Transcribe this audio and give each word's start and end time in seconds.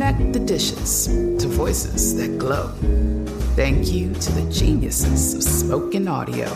Connect 0.00 0.32
the 0.32 0.40
dishes 0.40 1.08
to 1.08 1.46
voices 1.46 2.16
that 2.16 2.38
glow. 2.38 2.68
Thank 3.54 3.92
you 3.92 4.14
to 4.14 4.32
the 4.32 4.50
geniuses 4.50 5.34
of 5.34 5.42
spoken 5.42 6.08
audio. 6.08 6.50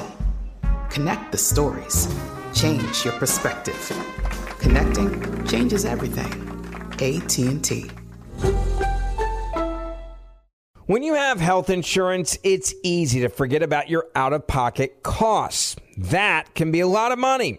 Connect 0.89 1.31
the 1.31 1.37
stories. 1.37 2.09
Change 2.55 3.05
your 3.05 3.13
perspective. 3.19 3.77
Connecting 4.61 5.47
changes 5.47 5.85
everything. 5.85 6.33
AT&T. 6.95 7.91
When 10.87 11.03
you 11.03 11.13
have 11.13 11.39
health 11.39 11.69
insurance, 11.69 12.39
it's 12.45 12.75
easy 12.83 13.21
to 13.21 13.29
forget 13.29 13.63
about 13.63 13.91
your 13.91 14.07
out-of-pocket 14.15 15.03
costs. 15.03 15.77
That 15.99 16.55
can 16.55 16.73
be 16.73 16.81
a 16.81 16.87
lot 16.87 17.13
of 17.13 17.19
money. 17.19 17.59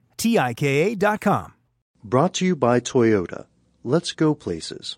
T-I-K-A.com. 0.21 1.53
Brought 2.03 2.35
to 2.35 2.45
you 2.45 2.55
by 2.55 2.79
Toyota. 2.79 3.47
Let's 3.83 4.11
go 4.11 4.35
places. 4.35 4.95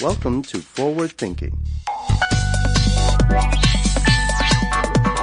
Welcome 0.00 0.40
to 0.44 0.56
Forward 0.62 1.12
Thinking. 1.12 1.58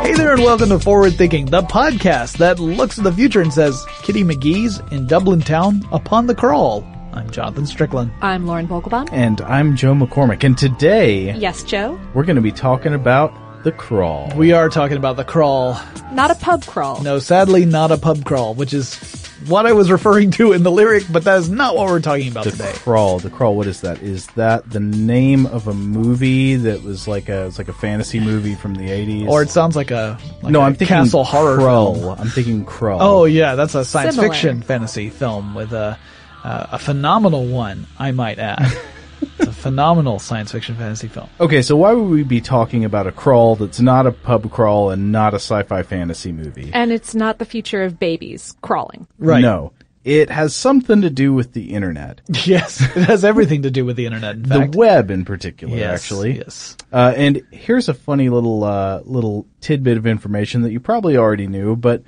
Hey 0.03 0.13
there, 0.13 0.33
and 0.33 0.43
welcome 0.43 0.69
to 0.69 0.77
Forward 0.77 1.13
Thinking, 1.15 1.47
the 1.47 1.63
podcast 1.63 2.37
that 2.37 2.59
looks 2.59 2.99
at 2.99 3.03
the 3.03 3.11
future 3.11 3.41
and 3.41 3.51
says, 3.51 3.83
Kitty 4.03 4.23
McGee's 4.23 4.79
in 4.91 5.07
Dublin 5.07 5.41
town 5.41 5.81
upon 5.91 6.27
the 6.27 6.35
crawl. 6.35 6.83
I'm 7.13 7.31
Jonathan 7.31 7.65
Strickland. 7.65 8.11
I'm 8.21 8.45
Lauren 8.45 8.67
Vogelbaum. 8.67 9.09
And 9.11 9.41
I'm 9.41 9.75
Joe 9.75 9.95
McCormick. 9.95 10.43
And 10.43 10.55
today, 10.55 11.33
Yes, 11.35 11.63
Joe. 11.63 11.99
we're 12.13 12.25
going 12.25 12.35
to 12.35 12.43
be 12.43 12.51
talking 12.51 12.93
about 12.93 13.33
the 13.63 13.71
crawl. 13.71 14.31
We 14.35 14.51
are 14.51 14.69
talking 14.69 14.97
about 14.97 15.15
the 15.15 15.23
crawl. 15.23 15.79
Not 16.11 16.31
a 16.31 16.35
pub 16.35 16.65
crawl. 16.65 17.01
No, 17.01 17.19
sadly, 17.19 17.65
not 17.65 17.91
a 17.91 17.97
pub 17.97 18.25
crawl, 18.25 18.53
which 18.53 18.73
is 18.73 18.95
what 19.47 19.65
I 19.65 19.73
was 19.73 19.91
referring 19.91 20.31
to 20.31 20.53
in 20.53 20.63
the 20.63 20.71
lyric, 20.71 21.05
but 21.11 21.23
that 21.23 21.37
is 21.37 21.49
not 21.49 21.75
what 21.75 21.87
we're 21.87 21.99
talking 21.99 22.29
about 22.29 22.43
today. 22.43 22.57
the 22.57 22.63
today. 22.63 22.77
crawl. 22.79 23.19
The 23.19 23.29
crawl. 23.29 23.55
What 23.55 23.67
is 23.67 23.81
that? 23.81 24.01
Is 24.01 24.27
that 24.27 24.69
the 24.69 24.79
name 24.79 25.45
of 25.45 25.67
a 25.67 25.73
movie 25.73 26.55
that 26.55 26.83
was 26.83 27.07
like 27.07 27.29
a 27.29 27.47
it's 27.47 27.57
like 27.57 27.69
a 27.69 27.73
fantasy 27.73 28.19
movie 28.19 28.55
from 28.55 28.75
the 28.75 28.91
eighties? 28.91 29.27
Or 29.27 29.41
it 29.41 29.49
sounds 29.49 29.75
like 29.75 29.91
a 29.91 30.17
like 30.41 30.51
no, 30.51 30.61
i 30.61 30.65
I'm 30.65 30.75
thinking 30.75 30.95
castle 30.97 31.23
horror 31.23 31.57
Krull. 31.57 31.95
film. 31.99 32.19
I'm 32.19 32.29
thinking 32.29 32.65
Krull. 32.65 32.97
Oh 32.99 33.25
yeah, 33.25 33.55
that's 33.55 33.75
a 33.75 33.85
science 33.85 34.15
Similar. 34.15 34.33
fiction 34.33 34.61
fantasy 34.61 35.09
film 35.09 35.55
with 35.55 35.73
a 35.73 35.97
uh, 36.43 36.67
a 36.73 36.79
phenomenal 36.79 37.47
one, 37.47 37.87
I 37.97 38.11
might 38.11 38.39
add. 38.39 38.59
it's 39.63 39.69
a 39.69 39.69
phenomenal 39.69 40.19
science 40.19 40.51
fiction 40.51 40.75
fantasy 40.75 41.07
film. 41.07 41.29
Okay, 41.39 41.61
so 41.61 41.77
why 41.77 41.93
would 41.93 42.09
we 42.09 42.23
be 42.23 42.41
talking 42.41 42.83
about 42.83 43.07
a 43.07 43.11
crawl 43.11 43.55
that's 43.55 43.79
not 43.79 44.05
a 44.05 44.11
pub 44.11 44.51
crawl 44.51 44.89
and 44.89 45.11
not 45.11 45.33
a 45.33 45.37
sci-fi 45.37 45.83
fantasy 45.83 46.31
movie? 46.31 46.69
And 46.73 46.91
it's 46.91 47.15
not 47.15 47.39
the 47.39 47.45
future 47.45 47.83
of 47.83 47.99
babies 47.99 48.55
crawling. 48.61 49.07
Right. 49.17 49.41
No, 49.41 49.71
it 50.03 50.29
has 50.29 50.53
something 50.53 51.01
to 51.01 51.09
do 51.09 51.33
with 51.33 51.53
the 51.53 51.73
internet, 51.73 52.21
Yes, 52.45 52.81
it 52.81 53.03
has 53.03 53.23
everything 53.23 53.61
to 53.61 53.71
do 53.71 53.85
with 53.85 53.95
the 53.95 54.05
internet. 54.05 54.35
In 54.35 54.43
the 54.43 54.71
web 54.75 55.09
in 55.09 55.23
particular. 55.23 55.75
yes, 55.75 56.01
actually, 56.01 56.37
yes. 56.37 56.75
Uh, 56.91 57.13
and 57.15 57.41
here's 57.51 57.87
a 57.87 57.93
funny 57.93 58.27
little 58.29 58.65
uh, 58.65 59.01
little 59.05 59.47
tidbit 59.61 59.97
of 59.97 60.05
information 60.05 60.63
that 60.63 60.71
you 60.71 60.81
probably 60.81 61.15
already 61.15 61.47
knew, 61.47 61.77
but 61.77 62.03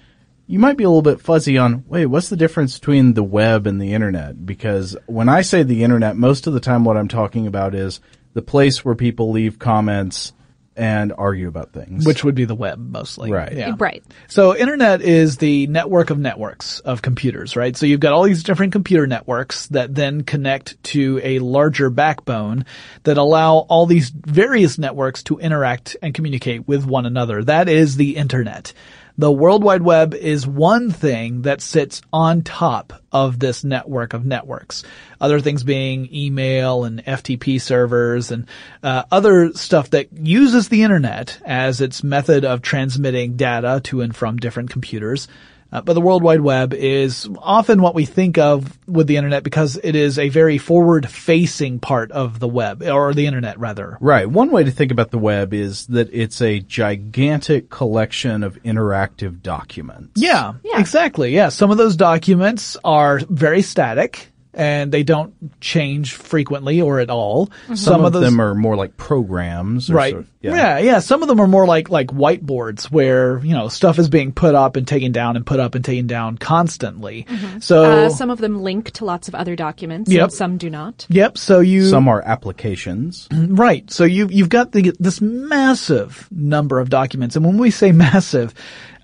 you 0.48 0.60
might 0.60 0.78
be 0.78 0.84
a 0.84 0.90
little 0.90 1.02
bit 1.02 1.22
fuzzy 1.22 1.58
on. 1.58 1.86
Wait, 1.88 2.06
what's 2.06 2.30
the 2.30 2.36
difference 2.36 2.78
between 2.78 3.14
the 3.14 3.24
web 3.24 3.68
and 3.68 3.82
the 3.82 3.94
internet? 3.94 4.46
Because 4.46 4.96
when 5.08 5.30
I 5.30 5.42
say 5.42 5.64
the 5.64 5.84
internet, 5.84 6.16
most 6.16 6.48
of 6.48 6.54
the 6.54 6.60
time 6.60 6.84
what 6.84 6.98
I'm 6.98 7.08
talking 7.08 7.48
about 7.48 7.74
is 7.74 8.00
the 8.34 8.42
place 8.42 8.86
where 8.86 8.96
people 8.96 9.32
leave 9.32 9.58
comments 9.58 10.34
and 10.76 11.14
argue 11.18 11.48
about 11.48 11.72
things. 11.72 12.06
Which 12.06 12.24
would 12.24 12.36
be 12.36 12.46
the 12.46 12.56
web 12.56 12.78
mostly. 12.78 13.32
Right. 13.32 13.54
Yeah. 13.54 13.76
Right. 13.78 14.04
So 14.28 14.56
internet 14.56 15.02
is 15.02 15.38
the 15.38 15.68
network 15.68 16.10
of 16.10 16.20
networks 16.20 16.80
of 16.82 17.02
computers, 17.02 17.56
right? 17.56 17.76
So 17.78 17.86
you've 17.86 18.02
got 18.02 18.14
all 18.14 18.24
these 18.24 18.44
different 18.44 18.74
computer 18.74 19.08
networks 19.08 19.68
that 19.68 19.96
then 19.96 20.24
connect 20.24 20.84
to 20.86 21.22
a 21.24 21.40
larger 21.40 21.90
backbone 21.90 22.66
that 23.04 23.18
allow 23.18 23.60
all 23.60 23.86
these 23.86 24.10
various 24.10 24.78
networks 24.78 25.24
to 25.24 25.40
interact 25.40 25.96
and 26.02 26.14
communicate 26.14 26.68
with 26.68 26.86
one 26.86 27.06
another. 27.06 27.44
That 27.44 27.70
is 27.70 27.96
the 27.96 28.18
internet. 28.18 28.74
The 29.18 29.32
World 29.32 29.64
Wide 29.64 29.82
Web 29.82 30.14
is 30.14 30.46
one 30.46 30.92
thing 30.92 31.44
that 31.44 31.62
sits 31.62 32.02
on 32.12 32.42
top 32.42 33.02
of 33.14 33.40
this 33.40 33.64
network 33.64 34.14
of 34.14 34.26
networks. 34.26 34.84
Other 35.22 35.40
things 35.40 35.64
being 35.64 36.14
email 36.14 36.84
and 36.84 37.02
FTP 37.06 37.62
servers 37.62 38.30
and 38.30 38.46
uh, 38.84 39.04
other 39.14 39.54
stuff 39.54 39.92
that 39.92 40.12
uses 40.12 40.68
the 40.68 40.84
internet 40.84 41.40
as 41.46 41.80
its 41.80 42.04
method 42.04 42.44
of 42.44 42.62
transmitting 42.62 43.38
data 43.38 43.80
to 43.86 44.02
and 44.02 44.14
from 44.14 44.36
different 44.36 44.70
computers. 44.70 45.30
Uh, 45.76 45.82
but 45.82 45.92
the 45.92 46.00
World 46.00 46.24
Wide 46.24 46.40
Web 46.40 46.74
is 46.74 47.28
often 47.40 47.82
what 47.82 47.94
we 47.94 48.06
think 48.06 48.38
of 48.38 48.80
with 48.88 49.08
the 49.08 49.18
internet 49.18 49.44
because 49.44 49.78
it 49.84 49.94
is 49.94 50.18
a 50.18 50.30
very 50.30 50.58
forward 50.58 51.10
facing 51.10 51.80
part 51.80 52.14
of 52.14 52.40
the 52.40 52.48
web, 52.48 52.82
or 52.82 53.14
the 53.14 53.28
internet 53.28 53.60
rather. 53.60 53.98
Right. 54.00 54.30
One 54.30 54.52
way 54.52 54.64
to 54.64 54.72
think 54.72 54.94
about 54.94 55.12
the 55.12 55.18
web 55.18 55.54
is 55.54 55.88
that 55.88 56.10
it's 56.14 56.42
a 56.42 56.62
gigantic 56.62 57.70
collection 57.70 58.44
of 58.44 58.56
interactive 58.64 59.42
documents. 59.42 60.14
Yeah, 60.16 60.54
exactly. 60.64 61.36
Yeah. 61.36 61.50
Some 61.50 61.72
of 61.72 61.78
those 61.78 61.98
documents 61.98 62.78
are 62.86 63.20
very 63.30 63.62
static 63.62 64.32
and 64.56 64.92
they 64.92 65.04
don't 65.04 65.34
change 65.62 66.14
frequently 66.14 66.82
or 66.82 67.00
at 67.00 67.10
all. 67.10 67.52
Some, 67.76 68.06
of, 68.06 68.14
those, 68.14 68.24
them 68.24 68.40
are 68.42 68.56
more 68.56 68.76
like 68.76 68.96
programs. 68.98 69.90
Or 69.90 69.94
right. 69.96 70.12
sort 70.12 70.24
of- 70.24 70.30
yeah. 70.42 70.78
yeah, 70.78 71.00
Some 71.00 71.24
of 71.24 71.28
them 71.28 71.40
are 71.40 71.48
more 71.48 71.66
like 71.66 71.90
like 71.90 72.08
whiteboards 72.08 72.86
where 72.92 73.40
you 73.40 73.54
know 73.56 73.68
stuff 73.68 73.98
is 73.98 74.10
being 74.10 74.32
put 74.32 74.54
up 74.54 74.76
and 74.76 74.88
taken 74.88 75.12
down 75.12 75.36
and 75.36 75.46
put 75.46 75.60
up 75.60 75.74
and 75.76 75.84
taken 75.84 76.06
down 76.08 76.38
constantly. 76.38 77.26
So 77.62 78.06
Uh, 78.06 78.10
some 78.10 78.30
of 78.30 78.38
them 78.38 78.62
link 78.62 78.92
to 78.92 79.06
lots 79.06 79.28
of 79.28 79.34
other 79.36 79.56
documents, 79.56 80.12
Yep. 80.12 80.24
and 80.24 80.34
some 80.34 80.58
do 80.58 80.70
not. 80.70 81.06
yep. 81.10 81.38
So 81.40 81.62
you 81.62 81.86
Some 81.86 82.08
are 82.08 82.22
applications. 82.22 83.28
Right. 83.56 83.90
So 83.92 84.04
you 84.04 84.28
you've 84.30 84.50
got 84.50 84.72
the, 84.72 84.94
this 85.00 85.20
massive 85.22 86.28
number 86.32 86.80
of 86.80 86.90
documents, 86.90 87.36
and 87.36 87.44
when 87.46 87.58
we 87.58 87.72
say 87.72 87.92
massive, 87.92 88.54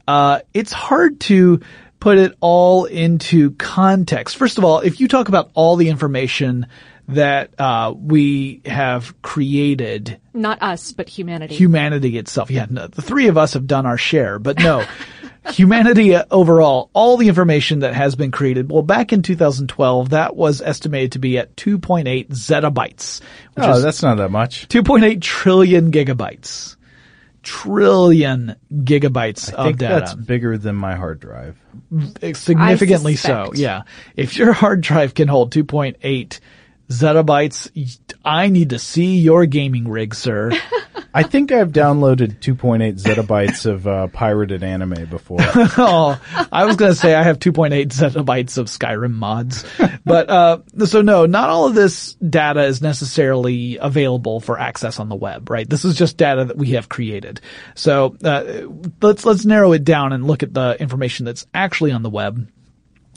uh, 0.07 0.39
it's 0.53 0.74
hard 0.74 1.19
to 1.21 1.62
put 2.01 2.18
it 2.18 2.36
all 2.42 2.83
into 2.86 3.51
context. 3.51 4.36
First 4.36 4.57
of 4.57 4.65
all, 4.65 4.80
if 4.81 5.00
you 5.00 5.07
talk 5.07 5.30
about 5.30 5.51
all 5.53 5.77
the 5.77 5.88
information 5.88 6.68
that 7.07 7.51
uh, 7.59 7.94
we 7.95 8.62
have 8.65 9.19
created, 9.21 10.19
Not 10.33 10.62
us, 10.62 10.92
but 10.94 11.07
humanity. 11.09 11.56
humanity 11.56 12.18
itself, 12.18 12.50
yeah, 12.51 12.65
no, 12.69 12.88
the 12.88 13.01
three 13.01 13.27
of 13.27 13.38
us 13.38 13.53
have 13.53 13.68
done 13.68 13.86
our 13.86 13.98
share, 13.98 14.38
but 14.39 14.59
no. 14.59 14.83
Humanity 15.53 16.13
uh, 16.13 16.25
overall, 16.30 16.92
all 16.94 17.18
the 17.18 17.27
information 17.27 17.80
that 17.80 17.95
has 17.95 18.15
been 18.15 18.30
created, 18.30 18.71
well, 18.71 18.83
back 18.83 19.12
in 19.12 19.24
2012, 19.24 20.09
that 20.12 20.36
was 20.36 20.62
estimated 20.62 21.13
to 21.13 21.19
be 21.19 21.39
at 21.39 21.56
2.8 21.56 22.30
zettabytes, 22.30 23.21
which 23.56 23.65
Oh, 23.65 23.71
is 23.74 23.81
that's 23.81 24.03
not 24.03 24.18
that 24.18 24.30
much. 24.30 24.68
2.8 24.68 25.19
trillion 25.19 25.92
gigabytes. 25.92 26.75
Trillion 27.43 28.55
gigabytes 28.71 29.53
I 29.53 29.69
of 29.69 29.77
data. 29.77 29.95
that's 29.95 30.13
bigger 30.13 30.57
than 30.57 30.75
my 30.75 30.95
hard 30.95 31.19
drive. 31.19 31.57
Significantly 32.33 33.15
so. 33.15 33.51
Yeah. 33.55 33.83
If 34.15 34.38
your 34.38 34.53
hard 34.53 34.81
drive 34.81 35.13
can 35.13 35.27
hold 35.27 35.53
2.8 35.53 36.39
zettabytes, 36.89 37.99
I 38.23 38.47
need 38.49 38.71
to 38.71 38.79
see 38.79 39.17
your 39.19 39.45
gaming 39.45 39.88
rig, 39.88 40.13
sir. 40.13 40.51
I 41.13 41.23
think 41.23 41.51
I've 41.51 41.71
downloaded 41.71 42.39
2.8 42.39 43.01
zettabytes 43.01 43.65
of 43.65 43.85
uh, 43.85 44.07
pirated 44.07 44.63
anime 44.63 45.05
before. 45.09 45.39
oh, 45.41 46.21
I 46.51 46.65
was 46.65 46.77
going 46.77 46.91
to 46.91 46.97
say 46.97 47.13
I 47.13 47.23
have 47.23 47.39
2.8 47.39 47.87
zettabytes 47.87 48.57
of 48.57 48.67
Skyrim 48.67 49.11
mods. 49.11 49.65
But, 50.05 50.29
uh, 50.29 50.59
so 50.85 51.01
no, 51.01 51.25
not 51.25 51.49
all 51.49 51.67
of 51.67 51.75
this 51.75 52.13
data 52.15 52.63
is 52.63 52.81
necessarily 52.81 53.77
available 53.77 54.39
for 54.39 54.57
access 54.57 54.99
on 54.99 55.09
the 55.09 55.15
web, 55.15 55.49
right? 55.49 55.69
This 55.69 55.83
is 55.83 55.97
just 55.97 56.17
data 56.17 56.45
that 56.45 56.57
we 56.57 56.71
have 56.71 56.87
created. 56.87 57.41
So, 57.75 58.15
uh, 58.23 58.67
let's, 59.01 59.25
let's 59.25 59.45
narrow 59.45 59.73
it 59.73 59.83
down 59.83 60.13
and 60.13 60.25
look 60.25 60.43
at 60.43 60.53
the 60.53 60.77
information 60.79 61.25
that's 61.25 61.45
actually 61.53 61.91
on 61.91 62.03
the 62.03 62.09
web. 62.09 62.47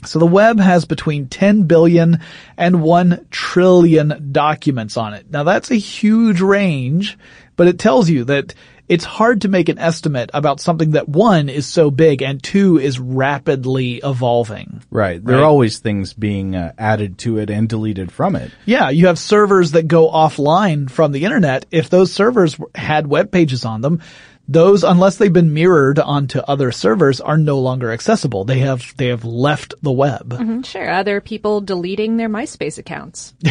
So 0.03 0.19
the 0.19 0.27
web 0.27 0.59
has 0.59 0.85
between 0.85 1.27
10 1.27 1.63
billion 1.63 2.19
and 2.57 2.81
1 2.81 3.27
trillion 3.31 4.29
documents 4.31 4.97
on 4.97 5.13
it. 5.13 5.29
Now 5.29 5.43
that's 5.43 5.71
a 5.71 5.75
huge 5.75 6.41
range, 6.41 7.17
but 7.55 7.67
it 7.67 7.79
tells 7.79 8.09
you 8.09 8.25
that 8.25 8.53
it's 8.87 9.03
hard 9.03 9.41
to 9.41 9.47
make 9.47 9.69
an 9.69 9.79
estimate 9.79 10.29
about 10.33 10.59
something 10.59 10.91
that 10.91 11.09
one 11.09 11.49
is 11.49 11.65
so 11.65 11.89
big 11.89 12.21
and 12.21 12.41
two 12.41 12.77
is 12.77 12.99
rapidly 12.99 13.99
evolving. 14.03 14.83
right. 14.91 15.23
There 15.23 15.39
are 15.39 15.43
always 15.43 15.79
things 15.79 16.13
being 16.13 16.55
uh, 16.55 16.73
added 16.77 17.17
to 17.19 17.39
it 17.39 17.49
and 17.49 17.67
deleted 17.67 18.11
from 18.11 18.35
it. 18.35 18.51
Yeah, 18.65 18.89
you 18.89 19.07
have 19.07 19.17
servers 19.17 19.71
that 19.71 19.87
go 19.87 20.09
offline 20.11 20.89
from 20.89 21.11
the 21.11 21.25
internet. 21.25 21.65
If 21.71 21.89
those 21.89 22.13
servers 22.13 22.57
had 22.75 23.07
web 23.07 23.31
pages 23.31 23.65
on 23.65 23.81
them, 23.81 24.01
those, 24.47 24.83
unless 24.83 25.17
they've 25.17 25.31
been 25.33 25.53
mirrored 25.53 25.97
onto 25.99 26.39
other 26.39 26.71
servers, 26.71 27.19
are 27.21 27.37
no 27.37 27.59
longer 27.59 27.91
accessible. 27.91 28.43
They 28.45 28.59
have, 28.59 28.93
they 28.97 29.07
have 29.07 29.25
left 29.25 29.73
the 29.81 29.91
web. 29.91 30.29
Mm, 30.33 30.65
Sure, 30.65 30.89
other 30.89 31.19
people 31.21 31.61
deleting 31.61 32.17
their 32.17 32.29
MySpace 32.29 32.77
accounts. 32.77 33.33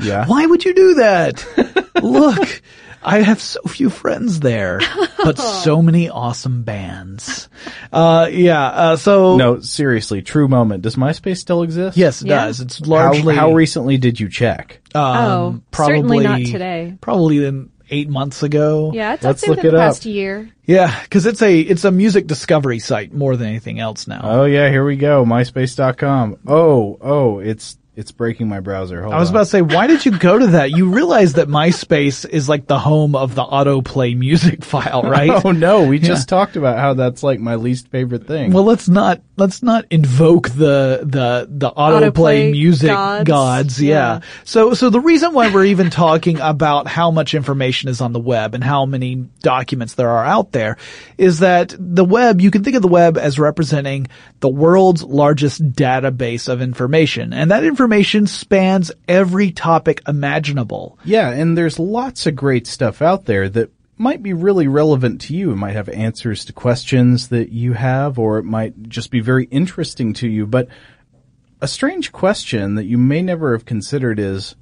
Yeah. 0.00 0.26
Why 0.26 0.46
would 0.46 0.64
you 0.64 0.74
do 0.74 0.94
that? 0.94 1.44
Look, 2.02 2.62
I 3.02 3.20
have 3.22 3.40
so 3.40 3.60
few 3.62 3.90
friends 3.90 4.40
there, 4.40 4.80
but 5.22 5.38
so 5.64 5.82
many 5.82 6.08
awesome 6.08 6.62
bands. 6.62 7.48
Uh, 7.92 8.28
yeah, 8.30 8.64
uh, 8.66 8.96
so. 8.96 9.36
No, 9.36 9.60
seriously, 9.60 10.22
true 10.22 10.48
moment. 10.48 10.82
Does 10.82 10.96
MySpace 10.96 11.38
still 11.38 11.62
exist? 11.62 11.96
Yes, 11.96 12.22
it 12.22 12.28
Yeah. 12.28 12.46
does. 12.46 12.60
It's 12.60 12.78
How, 12.78 12.86
largely. 12.90 13.34
how 13.36 13.52
recently 13.52 13.98
did 13.98 14.18
you 14.18 14.28
check? 14.28 14.80
um, 14.94 15.02
Oh, 15.02 15.60
probably, 15.70 15.94
certainly 15.96 16.20
not 16.24 16.40
today. 16.46 16.96
Probably 17.00 17.44
in 17.44 17.70
eight 17.90 18.08
months 18.08 18.42
ago. 18.42 18.92
Yeah, 18.94 19.14
it's 19.14 19.22
Let's 19.24 19.42
up 19.42 19.46
there 19.46 19.56
look 19.56 19.64
within 19.64 19.74
it 19.74 19.82
up. 19.82 19.88
past 19.92 20.04
year. 20.04 20.50
Yeah, 20.66 21.04
cause 21.10 21.26
it's 21.26 21.40
a, 21.42 21.58
it's 21.60 21.84
a 21.84 21.90
music 21.90 22.26
discovery 22.26 22.78
site 22.78 23.12
more 23.12 23.36
than 23.36 23.48
anything 23.48 23.80
else 23.80 24.06
now. 24.06 24.20
Oh 24.22 24.44
yeah, 24.44 24.68
here 24.68 24.84
we 24.84 24.96
go. 24.96 25.24
MySpace.com. 25.24 26.38
Oh, 26.46 26.98
oh, 27.00 27.38
it's 27.38 27.78
it's 27.98 28.12
breaking 28.12 28.48
my 28.48 28.60
browser. 28.60 29.02
Hold 29.02 29.12
I 29.12 29.18
was 29.18 29.30
on. 29.30 29.34
about 29.34 29.40
to 29.40 29.46
say, 29.46 29.60
why 29.60 29.88
did 29.88 30.06
you 30.06 30.16
go 30.16 30.38
to 30.38 30.46
that? 30.48 30.70
You 30.70 30.90
realize 30.90 31.32
that 31.32 31.48
MySpace 31.48 32.28
is 32.28 32.48
like 32.48 32.68
the 32.68 32.78
home 32.78 33.16
of 33.16 33.34
the 33.34 33.42
autoplay 33.44 34.16
music 34.16 34.64
file, 34.72 35.02
right? 35.02 35.44
Oh 35.44 35.50
no, 35.50 35.84
we 35.84 35.98
just 35.98 36.28
talked 36.28 36.54
about 36.54 36.78
how 36.78 36.94
that's 36.94 37.24
like 37.24 37.40
my 37.40 37.56
least 37.56 37.88
favorite 37.88 38.28
thing. 38.28 38.52
Well, 38.52 38.62
let's 38.62 38.88
not 38.88 39.20
let's 39.36 39.64
not 39.64 39.84
invoke 39.90 40.48
the 40.50 41.00
the 41.02 41.48
the 41.50 41.72
autoplay 41.72 42.12
Autoplay 42.12 42.50
music 42.52 42.90
gods. 42.90 43.24
gods. 43.26 43.82
Yeah. 43.82 43.88
Yeah. 43.94 44.20
So 44.44 44.74
so 44.74 44.90
the 44.90 45.00
reason 45.00 45.34
why 45.34 45.52
we're 45.52 45.64
even 45.64 45.90
talking 45.90 46.38
about 46.38 46.86
how 46.86 47.10
much 47.10 47.34
information 47.34 47.88
is 47.88 48.00
on 48.00 48.12
the 48.12 48.20
web 48.20 48.54
and 48.54 48.62
how 48.62 48.86
many 48.86 49.16
documents 49.40 49.94
there 49.94 50.10
are 50.10 50.24
out 50.24 50.52
there 50.52 50.76
is 51.16 51.40
that 51.40 51.74
the 51.76 52.04
web 52.04 52.40
you 52.40 52.52
can 52.52 52.62
think 52.62 52.76
of 52.76 52.82
the 52.82 52.86
web 52.88 53.18
as 53.18 53.40
representing 53.40 54.06
the 54.38 54.48
world's 54.48 55.02
largest 55.02 55.60
database 55.72 56.48
of 56.48 56.62
information, 56.62 57.32
and 57.32 57.50
that 57.50 57.64
information 57.64 57.87
spans 58.26 58.92
every 59.06 59.50
topic 59.50 60.02
imaginable. 60.06 60.98
yeah, 61.04 61.30
and 61.30 61.56
there's 61.56 61.78
lots 61.78 62.26
of 62.26 62.36
great 62.36 62.66
stuff 62.66 63.02
out 63.02 63.24
there 63.24 63.48
that 63.48 63.70
might 63.96 64.22
be 64.22 64.32
really 64.32 64.68
relevant 64.68 65.20
to 65.22 65.34
you. 65.34 65.50
It 65.50 65.56
might 65.56 65.74
have 65.74 65.88
answers 65.88 66.44
to 66.44 66.52
questions 66.52 67.28
that 67.28 67.50
you 67.50 67.72
have, 67.72 68.18
or 68.18 68.38
it 68.38 68.44
might 68.44 68.88
just 68.88 69.10
be 69.10 69.20
very 69.20 69.46
interesting 69.46 70.12
to 70.14 70.28
you. 70.28 70.46
But 70.46 70.68
a 71.60 71.66
strange 71.66 72.12
question 72.12 72.76
that 72.76 72.84
you 72.84 72.96
may 72.96 73.22
never 73.22 73.52
have 73.52 73.64
considered 73.64 74.20
is, 74.20 74.54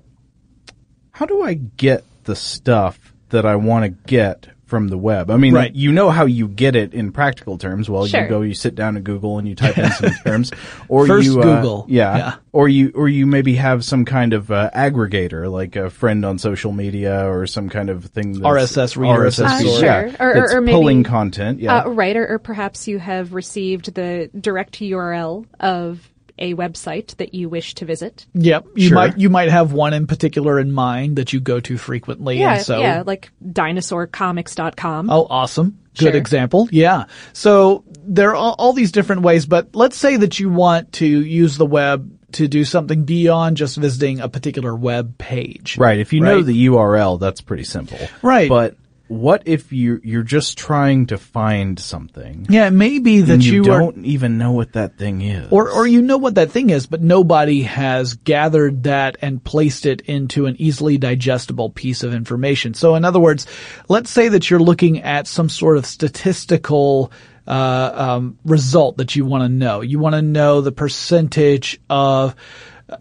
how 1.10 1.26
do 1.26 1.42
I 1.42 1.54
get 1.54 2.04
the 2.24 2.36
stuff 2.36 3.12
that 3.28 3.44
I 3.44 3.56
want 3.56 3.84
to 3.84 3.88
get 3.90 4.48
from 4.66 4.88
the 4.88 4.98
web? 4.98 5.30
I 5.30 5.36
mean, 5.36 5.54
Right. 5.54 5.74
you 5.74 5.92
know 5.92 6.10
how 6.10 6.26
you 6.26 6.48
get 6.48 6.76
it 6.76 6.92
in 6.92 7.12
practical 7.12 7.56
terms. 7.56 7.88
Well, 7.88 8.06
Sure. 8.06 8.22
you 8.22 8.28
go, 8.28 8.40
you 8.42 8.52
sit 8.54 8.74
down 8.74 8.96
at 8.96 9.04
Google 9.04 9.38
and 9.38 9.48
you 9.48 9.54
type 9.54 9.78
in 9.78 9.90
some 9.92 10.10
terms, 10.26 10.52
or 10.88 11.06
First 11.06 11.24
you 11.26 11.40
uh, 11.40 11.42
Google. 11.56 11.86
yeah, 11.88 12.16
Yeah. 12.18 12.34
or 12.52 12.68
you 12.68 12.92
or 12.94 13.08
you 13.08 13.26
maybe 13.26 13.54
have 13.54 13.84
some 13.84 14.04
kind 14.04 14.32
of 14.32 14.50
uh, 14.50 14.70
aggregator, 14.74 15.50
like 15.50 15.76
a 15.76 15.88
friend 15.88 16.24
on 16.24 16.38
social 16.38 16.72
media, 16.72 17.26
or 17.30 17.46
some 17.46 17.68
kind 17.68 17.90
of 17.90 18.04
thing. 18.06 18.32
That's, 18.32 18.44
RSS 18.76 18.96
reader 18.96 19.14
RSS 19.24 19.36
sort. 19.36 19.62
reader, 19.62 19.86
yeah, 19.86 20.10
Sure. 20.10 20.16
Or- 20.26 20.30
or- 20.30 20.34
that's 20.40 20.54
or 20.54 20.60
maybe- 20.60 20.72
pulling 20.76 21.04
content. 21.04 21.60
Yeah, 21.60 21.84
Uh, 21.84 21.90
right, 21.90 22.16
or, 22.16 22.26
or 22.26 22.38
perhaps 22.38 22.88
you 22.88 22.98
have 22.98 23.32
received 23.34 23.94
the 23.94 24.30
direct 24.38 24.80
URL 24.80 25.46
of 25.60 26.00
a 26.38 26.54
website 26.54 27.16
that 27.16 27.32
you 27.34 27.48
wish 27.48 27.74
to 27.76 27.84
visit. 27.84 28.26
Yep. 28.34 28.66
You 28.74 28.88
Sure. 28.88 28.94
might 28.94 29.18
you 29.18 29.30
might 29.30 29.48
have 29.48 29.72
one 29.72 29.94
in 29.94 30.06
particular 30.06 30.58
in 30.60 30.70
mind 30.72 31.16
that 31.16 31.32
you 31.32 31.40
go 31.40 31.60
to 31.60 31.78
frequently. 31.78 32.38
Yeah, 32.38 32.54
and 32.56 32.62
so 32.62 32.78
yeah, 32.80 33.02
like 33.06 33.30
dinosaurcomics.com. 33.44 35.10
Oh, 35.10 35.26
awesome. 35.28 35.78
Good 35.98 36.10
Sure. 36.12 36.16
example. 36.16 36.68
Yeah. 36.70 37.04
So 37.32 37.84
there 38.06 38.36
are 38.36 38.54
all 38.58 38.72
these 38.72 38.92
different 38.92 39.22
ways, 39.22 39.46
but 39.46 39.74
let's 39.74 39.96
say 39.96 40.16
that 40.18 40.38
you 40.38 40.50
want 40.50 40.92
to 40.94 41.06
use 41.06 41.56
the 41.56 41.66
web 41.66 42.12
to 42.32 42.48
do 42.48 42.64
something 42.64 43.04
beyond 43.04 43.56
just 43.56 43.76
visiting 43.78 44.20
a 44.20 44.28
particular 44.28 44.74
web 44.74 45.16
page. 45.16 45.78
right. 45.78 45.98
If 45.98 46.12
you 46.12 46.20
know 46.20 46.42
the 46.42 46.66
URL, 46.66 47.18
that's 47.18 47.40
pretty 47.40 47.64
simple. 47.64 47.98
Right. 48.20 48.48
But 48.48 48.76
what 49.08 49.42
if 49.46 49.72
you 49.72 50.00
you're 50.02 50.22
just 50.22 50.58
trying 50.58 51.06
to 51.06 51.18
find 51.18 51.78
something 51.78 52.46
Yeah, 52.48 52.66
it 52.66 52.72
may 52.72 52.98
be 52.98 53.20
that 53.22 53.40
you, 53.42 53.52
you, 53.54 53.64
don't 53.64 54.04
even 54.04 54.38
know 54.38 54.52
what 54.52 54.72
that 54.72 54.98
thing 54.98 55.22
is, 55.22 55.50
or, 55.50 55.70
or 55.70 55.86
you 55.86 56.02
know 56.02 56.18
what 56.18 56.36
that 56.36 56.50
thing 56.50 56.70
is, 56.70 56.86
but 56.86 57.00
nobody 57.00 57.62
has 57.62 58.14
gathered 58.14 58.84
that 58.84 59.16
and 59.22 59.42
placed 59.42 59.86
it 59.86 60.02
into 60.02 60.46
an 60.46 60.56
easily 60.58 60.98
digestible 60.98 61.70
piece 61.70 62.02
of 62.02 62.14
information. 62.14 62.74
So 62.74 62.94
in 62.94 63.04
other 63.04 63.20
words, 63.20 63.46
let's 63.88 64.10
say 64.10 64.28
that 64.28 64.50
you're 64.50 64.60
looking 64.60 65.02
at 65.02 65.26
some 65.26 65.48
sort 65.48 65.76
of 65.76 65.86
statistical 65.86 67.12
uh, 67.46 67.92
um, 67.94 68.38
result 68.44 68.96
that 68.96 69.14
you 69.14 69.24
want 69.24 69.44
to 69.44 69.48
know. 69.48 69.80
You 69.80 69.98
want 69.98 70.14
to 70.14 70.22
know 70.22 70.60
the 70.60 70.72
percentage 70.72 71.80
of 71.88 72.34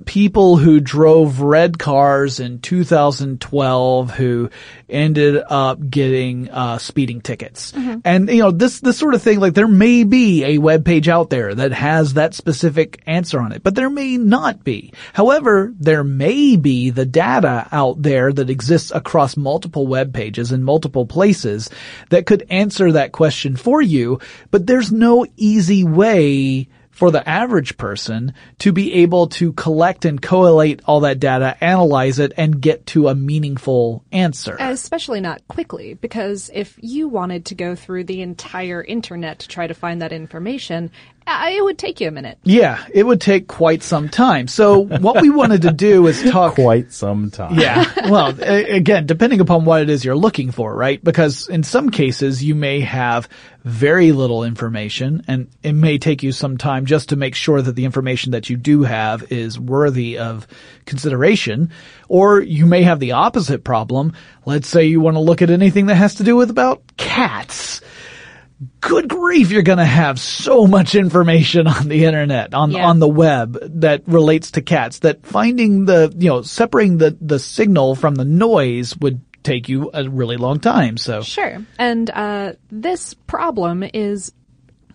people 0.06 0.58
who 0.58 0.80
drove 0.80 1.42
red 1.42 1.78
cars 1.78 2.40
in 2.40 2.60
2012 2.60 4.12
who 4.12 4.50
ended 4.90 5.44
up 5.48 5.90
getting 5.90 6.50
uh, 6.50 6.80
speeding 6.80 7.22
tickets. 7.22 7.72
And 8.04 8.30
you 8.30 8.40
know 8.40 8.52
this 8.52 8.80
this 8.80 8.98
sort 8.98 9.14
of 9.14 9.22
thing 9.22 9.40
like 9.40 9.54
there 9.54 9.68
may 9.68 10.04
be 10.04 10.44
a 10.44 10.58
web 10.58 10.86
page 10.86 11.08
out 11.08 11.30
there 11.30 11.54
that 11.54 11.72
has 11.72 12.16
that 12.16 12.34
specific 12.34 13.02
answer 13.06 13.40
on 13.40 13.52
it, 13.52 13.62
but 13.62 13.76
there 13.76 13.90
may 13.90 14.18
not 14.18 14.64
be. 14.64 14.92
However, 15.14 15.72
there 15.80 16.04
may 16.04 16.56
be 16.56 16.90
the 16.90 17.06
data 17.06 17.68
out 17.72 18.02
there 18.02 18.34
that 18.34 18.50
exists 18.50 18.92
across 18.92 19.38
multiple 19.38 19.86
web 19.86 20.14
pages 20.14 20.52
in 20.52 20.64
multiple 20.64 21.06
places 21.06 21.70
that 22.10 22.26
could 22.26 22.46
answer 22.50 22.92
that 22.92 23.12
question 23.12 23.56
for 23.56 23.84
you, 23.84 24.20
but 24.50 24.66
there's 24.66 24.92
no 24.92 25.28
easy 25.38 25.84
way 25.84 26.68
for 26.96 27.12
the 27.12 27.28
average 27.28 27.76
person 27.78 28.34
to 28.58 28.72
be 28.72 28.94
able 28.94 29.28
to 29.28 29.52
collect 29.52 30.06
and 30.06 30.22
collate 30.22 30.82
all 30.86 31.02
that 31.02 31.20
data, 31.20 31.58
analyze 31.60 32.20
it, 32.20 32.32
and 32.38 32.62
get 32.62 32.86
to 32.86 33.10
a 33.10 33.16
meaningful 33.16 34.06
answer. 34.14 34.56
Especially 34.58 35.20
not 35.20 35.46
quickly, 35.50 35.94
because 35.96 36.50
if 36.54 36.80
you 36.80 37.10
wanted 37.10 37.48
to 37.48 37.56
go 37.56 37.76
through 37.76 38.06
the 38.06 38.22
entire 38.22 38.82
internet 38.82 39.40
to 39.40 39.48
try 39.50 39.68
to 39.68 39.74
find 39.74 40.02
that 40.02 40.14
information, 40.14 40.90
it 41.28 41.64
would 41.64 41.78
take 41.78 42.00
you 42.02 42.08
a 42.08 42.12
minute. 42.12 42.38
Yeah, 42.44 42.84
it 42.94 43.06
would 43.06 43.22
take 43.22 43.48
quite 43.48 43.84
some 43.84 44.10
time. 44.10 44.48
So 44.48 44.80
what 44.80 45.22
we 45.22 45.30
wanted 45.30 45.64
to 45.64 45.72
do 45.72 46.08
is 46.08 46.22
talk 46.32 46.56
Quite 46.56 46.92
some 46.92 47.32
time. 47.32 47.60
Yeah. 47.60 48.10
Well, 48.10 48.36
again, 48.40 49.06
depending 49.06 49.40
upon 49.40 49.66
what 49.66 49.82
it 49.82 49.90
is 49.90 50.06
you're 50.06 50.16
looking 50.16 50.52
for, 50.52 50.74
right? 50.74 51.04
Because 51.04 51.48
in 51.48 51.64
some 51.64 51.90
cases 51.90 52.44
you 52.44 52.56
may 52.56 52.82
have 52.82 53.28
very 53.64 54.12
little 54.12 54.44
information 54.44 55.24
and 55.28 55.50
it 55.64 55.74
may 55.74 55.98
take 55.98 56.22
you 56.22 56.32
some 56.32 56.58
time 56.58 56.86
just 56.86 57.10
to 57.10 57.16
make 57.16 57.34
sure 57.34 57.62
that 57.62 57.76
the 57.76 57.86
information 57.86 58.32
that 58.32 58.50
you 58.50 58.58
do 58.58 58.84
have 58.84 59.32
is 59.32 59.60
worthy 59.60 60.20
of 60.20 60.48
consideration. 60.86 61.72
Or 62.08 62.40
you 62.40 62.68
may 62.68 62.84
have 62.84 63.00
the 63.00 63.14
opposite 63.14 63.64
problem. 63.64 64.14
Let's 64.46 64.68
say 64.68 64.86
you 64.86 65.02
want 65.02 65.16
to 65.16 65.22
look 65.22 65.42
at 65.42 65.50
anything 65.50 65.88
that 65.88 65.96
has 65.96 66.16
to 66.16 66.24
do 66.24 66.36
with 66.36 66.52
about 66.52 66.84
cats 66.98 67.82
good 68.82 69.10
grief, 69.10 69.52
you're 69.52 69.64
going 69.64 69.80
to 69.80 69.86
have 69.86 70.20
so 70.20 70.66
much 70.66 70.96
information 70.96 71.68
on 71.68 71.88
the 71.90 72.06
internet, 72.06 72.54
on, 72.54 72.72
Yeah. 72.72 72.88
on 72.88 73.00
the 73.00 73.08
web 73.08 73.58
that 73.82 74.08
relates 74.08 74.52
to 74.52 74.62
cats 74.62 75.00
that 75.00 75.26
finding 75.26 75.86
the, 75.86 76.14
you 76.18 76.30
know, 76.30 76.42
separating 76.42 76.98
the, 76.98 77.18
the 77.20 77.40
signal 77.40 77.96
from 77.96 78.16
the 78.16 78.26
noise 78.26 78.96
would 78.98 79.22
take 79.44 79.70
you 79.70 79.92
a 79.94 80.10
really 80.10 80.38
long 80.38 80.60
time. 80.60 80.98
So 80.98 81.22
Sure. 81.22 81.64
And 81.78 82.10
uh, 82.10 82.54
this 82.72 83.14
problem 83.14 83.84
is 83.94 84.32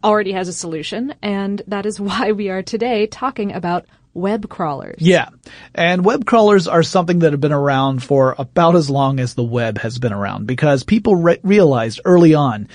already 0.02 0.32
has 0.32 0.48
a 0.48 0.52
solution, 0.52 1.14
and 1.22 1.60
that 1.66 1.86
is 1.86 2.00
why 2.00 2.32
we 2.32 2.48
are 2.48 2.62
today 2.62 3.06
talking 3.06 3.52
about 3.52 3.86
web 4.12 4.48
crawlers. 4.48 4.96
Yeah. 4.98 5.28
And 5.72 6.04
web 6.04 6.24
crawlers 6.24 6.66
are 6.66 6.82
something 6.82 7.20
that 7.20 7.32
have 7.32 7.40
been 7.40 7.52
around 7.52 8.02
for 8.02 8.34
about 8.38 8.74
as 8.74 8.90
long 8.90 9.20
as 9.20 9.34
the 9.34 9.44
web 9.44 9.78
has 9.78 9.98
been 9.98 10.12
around 10.12 10.46
because 10.46 10.82
people 10.82 11.14
re- 11.14 11.38
realized 11.44 12.00
early 12.04 12.34
on 12.34 12.68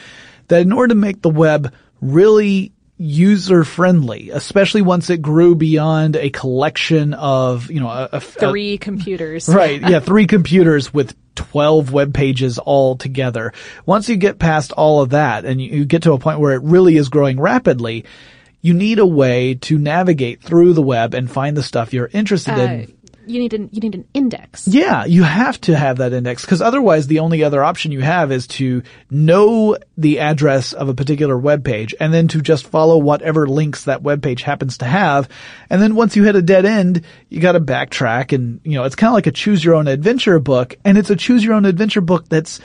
that 0.47 0.61
in 0.61 0.71
order 0.71 0.89
to 0.93 0.99
make 0.99 1.21
the 1.21 1.29
web 1.29 1.73
really 2.01 2.71
user 2.97 3.63
friendly, 3.63 4.29
especially 4.29 4.81
once 4.81 5.09
it 5.09 5.21
grew 5.21 5.53
beyond 5.55 6.15
a 6.15 6.29
collection 6.29 7.13
of, 7.13 7.69
you 7.69 7.79
know, 7.79 7.89
a, 7.89 8.09
a- 8.13 8.17
a- 8.17 8.19
Three 8.21 8.77
computers. 8.77 9.49
Right. 9.49 9.81
Yeah. 9.81 9.99
Three 9.99 10.27
computers 10.27 10.93
with 10.93 11.13
12 11.35 11.91
web 11.91 12.13
pages 12.13 12.57
all 12.57 12.95
together. 12.95 13.51
Once 13.85 14.07
you 14.07 14.15
get 14.15 14.39
past 14.39 14.71
all 14.71 15.01
of 15.01 15.09
that 15.09 15.43
and 15.43 15.61
you, 15.61 15.69
you 15.79 15.85
get 15.85 16.03
to 16.03 16.13
a 16.13 16.19
point 16.19 16.39
where 16.39 16.53
it 16.53 16.63
really 16.63 16.95
is 16.95 17.09
growing 17.09 17.37
rapidly, 17.39 18.05
you 18.61 18.73
need 18.73 18.99
a 18.99 19.05
way 19.05 19.55
to 19.55 19.77
navigate 19.77 20.41
through 20.41 20.71
the 20.73 20.81
web 20.81 21.13
and 21.13 21.29
find 21.29 21.57
the 21.57 21.63
stuff 21.63 21.93
you're 21.93 22.09
interested 22.13 22.53
Uh, 22.57 22.61
in. 22.61 22.93
You 23.27 23.39
need 23.39 23.53
an 23.53 23.69
you 23.71 23.79
need 23.81 23.95
an 23.95 24.07
index. 24.13 24.67
Yeah, 24.67 25.05
you 25.05 25.23
have 25.23 25.59
to 25.61 25.75
have 25.75 25.97
that 25.97 26.13
index 26.13 26.43
because 26.43 26.61
otherwise 26.61 27.07
the 27.07 27.19
only 27.19 27.43
other 27.43 27.63
option 27.63 27.91
you 27.91 28.01
have 28.01 28.31
is 28.31 28.47
to 28.47 28.83
know 29.09 29.77
the 29.97 30.19
address 30.19 30.73
of 30.73 30.89
a 30.89 30.93
particular 30.93 31.37
web 31.37 31.63
page 31.63 31.95
and 31.99 32.13
then 32.13 32.27
to 32.29 32.41
just 32.41 32.67
follow 32.67 32.97
whatever 32.97 33.47
links 33.47 33.85
that 33.85 34.01
web 34.01 34.21
page 34.21 34.41
happens 34.41 34.77
to 34.79 34.85
have. 34.85 35.29
And 35.69 35.81
then 35.81 35.95
once 35.95 36.15
you 36.15 36.23
hit 36.23 36.35
a 36.35 36.41
dead 36.41 36.65
end, 36.65 37.03
you 37.29 37.39
got 37.39 37.53
to 37.53 37.59
backtrack 37.59 38.33
and, 38.33 38.61
you 38.63 38.73
know, 38.73 38.83
it's 38.83 38.95
kind 38.95 39.09
of 39.09 39.15
like 39.15 39.27
a 39.27 39.31
choose 39.31 39.63
your 39.63 39.75
own 39.75 39.87
adventure 39.87 40.39
book 40.39 40.77
and 40.83 40.97
it's 40.97 41.09
a 41.09 41.15
choose 41.15 41.43
your 41.43 41.53
own 41.53 41.65
adventure 41.65 42.01
book 42.01 42.27
that's 42.29 42.59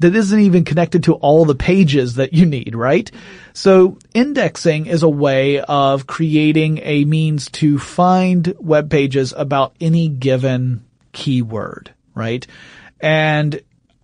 that 0.00 0.14
isn't 0.14 0.40
even 0.40 0.64
connected 0.64 1.04
to 1.04 1.14
all 1.14 1.44
the 1.44 1.54
pages 1.54 2.16
that 2.16 2.32
you 2.32 2.46
need, 2.46 2.74
right? 2.74 3.10
So 3.52 3.98
indexing 4.12 4.86
is 4.86 5.02
a 5.02 5.08
way 5.08 5.60
of 5.60 6.06
creating 6.06 6.80
a 6.82 7.04
means 7.04 7.50
to 7.52 7.78
find 7.78 8.54
web 8.58 8.90
pages 8.90 9.32
about 9.36 9.74
any 9.80 10.08
given 10.08 10.84
keyword, 11.12 11.94
right? 12.14 12.46
And 13.00 13.60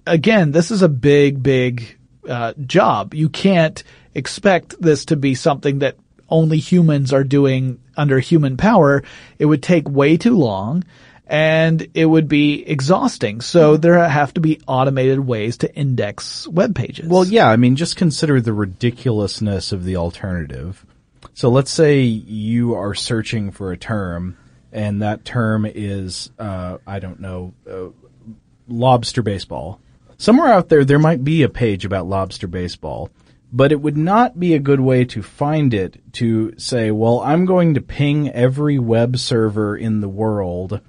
again, 0.06 0.52
this 0.52 0.70
is 0.70 0.82
a 0.82 0.88
big, 0.88 1.42
big 1.42 1.98
uh, 2.28 2.54
job. 2.66 3.14
You 3.14 3.28
can't 3.28 3.82
expect 4.14 4.80
this 4.80 5.06
to 5.06 5.16
be 5.16 5.34
something 5.34 5.80
that 5.80 5.96
only 6.28 6.58
humans 6.58 7.12
are 7.12 7.24
doing 7.24 7.80
under 7.96 8.20
human 8.20 8.56
power. 8.56 9.02
It 9.38 9.46
would 9.46 9.62
take 9.62 9.88
way 9.88 10.16
too 10.16 10.36
long 10.36 10.84
and 11.30 11.86
it 11.94 12.06
would 12.06 12.26
be 12.26 12.68
exhausting. 12.68 13.40
So 13.40 13.76
there 13.76 13.96
have 14.06 14.34
to 14.34 14.40
be 14.40 14.60
automated 14.66 15.20
ways 15.20 15.58
to 15.58 15.72
index 15.72 16.48
web 16.48 16.74
pages. 16.74 17.08
Well, 17.08 17.24
yeah, 17.24 17.48
I 17.48 17.56
mean, 17.56 17.76
just 17.76 17.94
consider 17.94 18.40
the 18.40 18.52
ridiculousness 18.52 19.70
of 19.70 19.84
the 19.84 19.94
alternative. 19.94 20.84
So 21.32 21.48
let's 21.48 21.70
say 21.70 22.00
you 22.00 22.74
are 22.74 22.96
searching 22.96 23.52
for 23.52 23.70
a 23.70 23.76
term, 23.76 24.38
and 24.72 25.02
that 25.02 25.24
term 25.24 25.66
is, 25.66 26.32
uh, 26.36 26.78
I 26.84 26.98
don't 26.98 27.20
know, 27.20 27.54
uh, 27.70 27.90
lobster 28.66 29.22
baseball. 29.22 29.80
Somewhere 30.18 30.52
out 30.52 30.68
there, 30.68 30.84
there 30.84 30.98
might 30.98 31.22
be 31.22 31.44
a 31.44 31.48
page 31.48 31.84
about 31.84 32.08
lobster 32.08 32.48
baseball, 32.48 33.08
but 33.52 33.70
it 33.70 33.80
would 33.80 33.96
not 33.96 34.40
be 34.40 34.54
a 34.54 34.58
good 34.58 34.80
way 34.80 35.04
to 35.04 35.22
find 35.22 35.72
it 35.74 36.00
to 36.14 36.58
say, 36.58 36.90
well, 36.90 37.20
I'm 37.20 37.44
going 37.44 37.74
to 37.74 37.80
ping 37.80 38.28
every 38.30 38.80
web 38.80 39.16
server 39.16 39.76
in 39.76 40.00
the 40.00 40.08
world 40.08 40.80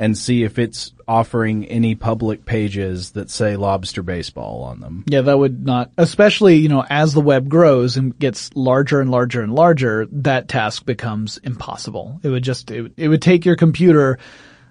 and 0.00 0.16
see 0.16 0.42
if 0.44 0.58
it's 0.58 0.92
offering 1.06 1.66
any 1.66 1.94
public 1.94 2.46
pages 2.46 3.10
that 3.10 3.28
say 3.28 3.54
lobster 3.54 4.02
baseball 4.02 4.62
on 4.62 4.80
them. 4.80 5.04
Yeah, 5.06 5.20
that 5.20 5.38
would 5.38 5.66
not, 5.66 5.90
especially, 5.98 6.56
you 6.56 6.70
know, 6.70 6.84
as 6.88 7.12
the 7.12 7.20
web 7.20 7.50
grows 7.50 7.98
and 7.98 8.18
gets 8.18 8.50
larger 8.56 9.02
and 9.02 9.10
larger 9.10 9.42
and 9.42 9.54
larger, 9.54 10.06
that 10.12 10.48
task 10.48 10.86
becomes 10.86 11.36
impossible. 11.36 12.18
It 12.22 12.30
would 12.30 12.42
just, 12.42 12.70
it, 12.70 12.92
it 12.96 13.08
would 13.08 13.20
take 13.20 13.44
your 13.44 13.56
computer 13.56 14.18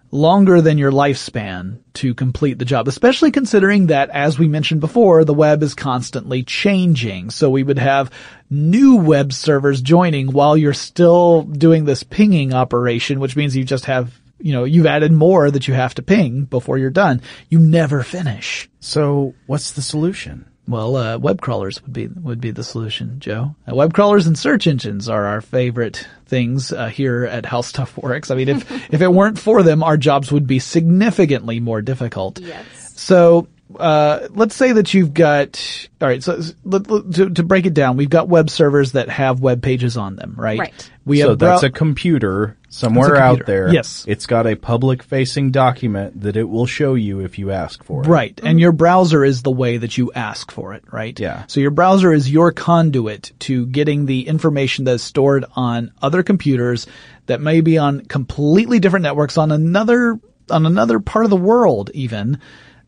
longer 0.10 0.62
than 0.62 0.80
your 0.80 0.92
lifespan 0.92 1.78
to 1.94 2.16
complete 2.16 2.58
the 2.58 2.66
job, 2.66 2.88
especially 2.88 3.30
considering 3.30 3.88
that, 3.88 4.10
as 4.10 4.40
we 4.40 4.48
mentioned 4.48 4.82
before, 4.82 5.24
the 5.24 5.34
web 5.36 5.62
is 5.62 5.76
constantly 5.76 6.42
changing. 6.42 7.30
So 7.30 7.52
we 7.52 7.62
would 7.62 7.78
have 7.78 8.10
new 8.50 8.96
web 8.96 9.32
servers 9.32 9.80
joining 9.80 10.32
while 10.32 10.58
you're 10.58 10.74
still 10.74 11.44
doing 11.44 11.86
this 11.86 12.02
pinging 12.02 12.52
operation, 12.52 13.20
which 13.20 13.36
means 13.36 13.56
you 13.56 13.64
just 13.64 13.86
have, 13.86 14.20
you 14.40 14.54
know, 14.54 14.64
you've 14.64 14.86
added 14.86 15.12
more 15.12 15.52
that 15.52 15.68
you 15.68 15.74
have 15.74 15.96
to 15.96 16.02
ping 16.02 16.46
before 16.46 16.78
you're 16.78 16.90
done. 16.90 17.22
You 17.50 17.60
never 17.60 18.04
finish. 18.04 18.70
So, 18.80 19.36
what's 19.48 19.72
the 19.72 19.82
solution? 19.82 20.46
Well, 20.68 20.96
uh, 20.98 21.18
web 21.18 21.42
crawlers 21.42 21.82
would 21.82 21.94
be 21.94 22.08
would 22.08 22.40
be 22.40 22.52
the 22.52 22.64
solution, 22.64 23.20
Joe. 23.20 23.56
Uh, 23.68 23.76
web 23.76 23.92
crawlers 23.94 24.28
and 24.28 24.38
search 24.38 24.68
engines 24.68 25.10
are 25.10 25.26
our 25.26 25.42
favorite 25.42 26.08
things 26.28 26.72
uh, 26.72 26.90
here 26.90 27.26
at 27.26 27.44
How 27.46 27.62
Stuff 27.62 27.98
Works. 27.98 28.30
I 28.30 28.36
mean, 28.36 28.50
if 28.50 28.72
if 28.94 29.02
it 29.02 29.12
weren't 29.12 29.40
for 29.40 29.64
them, 29.64 29.82
our 29.82 29.98
jobs 29.98 30.32
would 30.32 30.46
be 30.46 30.60
significantly 30.60 31.60
more 31.60 31.82
difficult. 31.82 32.40
Yes. 32.40 32.66
So 32.96 33.48
uh, 33.78 34.28
let's 34.32 34.56
say 34.56 34.72
that 34.74 34.94
you've 34.94 35.14
got 35.14 35.88
all 36.02 36.08
right. 36.08 36.24
So 36.24 36.42
let, 36.64 36.90
let- 36.90 37.14
to, 37.14 37.30
to 37.30 37.44
break 37.44 37.66
it 37.66 37.74
down, 37.74 37.98
we've 37.98 38.10
got 38.10 38.28
web 38.28 38.50
servers 38.50 38.94
that 38.94 39.10
have 39.10 39.42
web 39.42 39.62
pages 39.62 39.98
on 39.98 40.16
them, 40.16 40.36
right? 40.38 40.60
Right. 40.60 40.90
We 41.06 41.22
so 41.22 41.30
have 41.30 41.40
that's 41.40 41.62
brow- 41.62 41.68
a 41.68 41.72
computer 41.72 42.58
somewhere 42.70 43.10
That's 43.10 43.20
a 43.20 43.24
out 43.24 43.46
there. 43.46 43.74
Yes. 43.74 44.06
It's 44.08 44.26
got 44.26 44.48
a 44.48 44.56
public 44.56 45.04
facing 45.04 45.52
document 45.52 46.22
that 46.22 46.36
it 46.36 46.44
will 46.44 46.66
show 46.66 46.94
you 46.94 47.20
if 47.20 47.40
you 47.40 47.52
ask 47.52 47.84
for 47.84 48.04
it. 48.04 48.08
Right. 48.08 48.40
And 48.44 48.60
your 48.60 48.72
browser 48.72 49.24
is 49.24 49.42
the 49.42 49.52
way 49.52 49.78
that 49.78 49.98
you 49.98 50.12
ask 50.14 50.52
for 50.52 50.74
it, 50.74 50.84
right? 50.92 51.20
Yeah. 51.20 51.46
So 51.48 51.60
your 51.60 51.72
browser 51.72 52.14
is 52.14 52.30
your 52.30 52.52
conduit 52.52 53.32
to 53.40 53.66
getting 53.66 54.06
the 54.06 54.28
information 54.28 54.86
that 54.86 54.94
is 54.94 55.04
stored 55.04 55.46
on 55.56 55.92
other 56.02 56.24
computers 56.24 56.88
that 57.26 57.42
may 57.42 57.62
be 57.62 57.78
on 57.78 58.02
completely 58.02 58.80
different 58.80 59.04
networks 59.04 59.38
on 59.38 59.52
another, 59.52 60.20
on 60.50 60.66
another 60.66 61.00
part 61.00 61.26
of 61.26 61.32
the 61.32 61.38
world 61.38 61.92
even. 61.94 62.40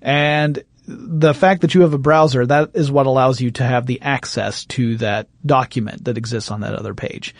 And 0.01 0.63
the 0.91 1.33
fact 1.33 1.61
that 1.61 1.73
you 1.73 1.81
have 1.81 1.93
a 1.93 1.97
browser, 1.97 2.45
that 2.45 2.71
is 2.73 2.91
what 2.91 3.05
allows 3.05 3.41
you 3.41 3.51
to 3.51 3.63
have 3.63 3.85
the 3.85 4.01
access 4.01 4.65
to 4.65 4.97
that 4.97 5.27
document 5.45 6.05
that 6.05 6.17
exists 6.17 6.51
on 6.51 6.61
that 6.61 6.75
other 6.75 6.93
page. 6.93 7.33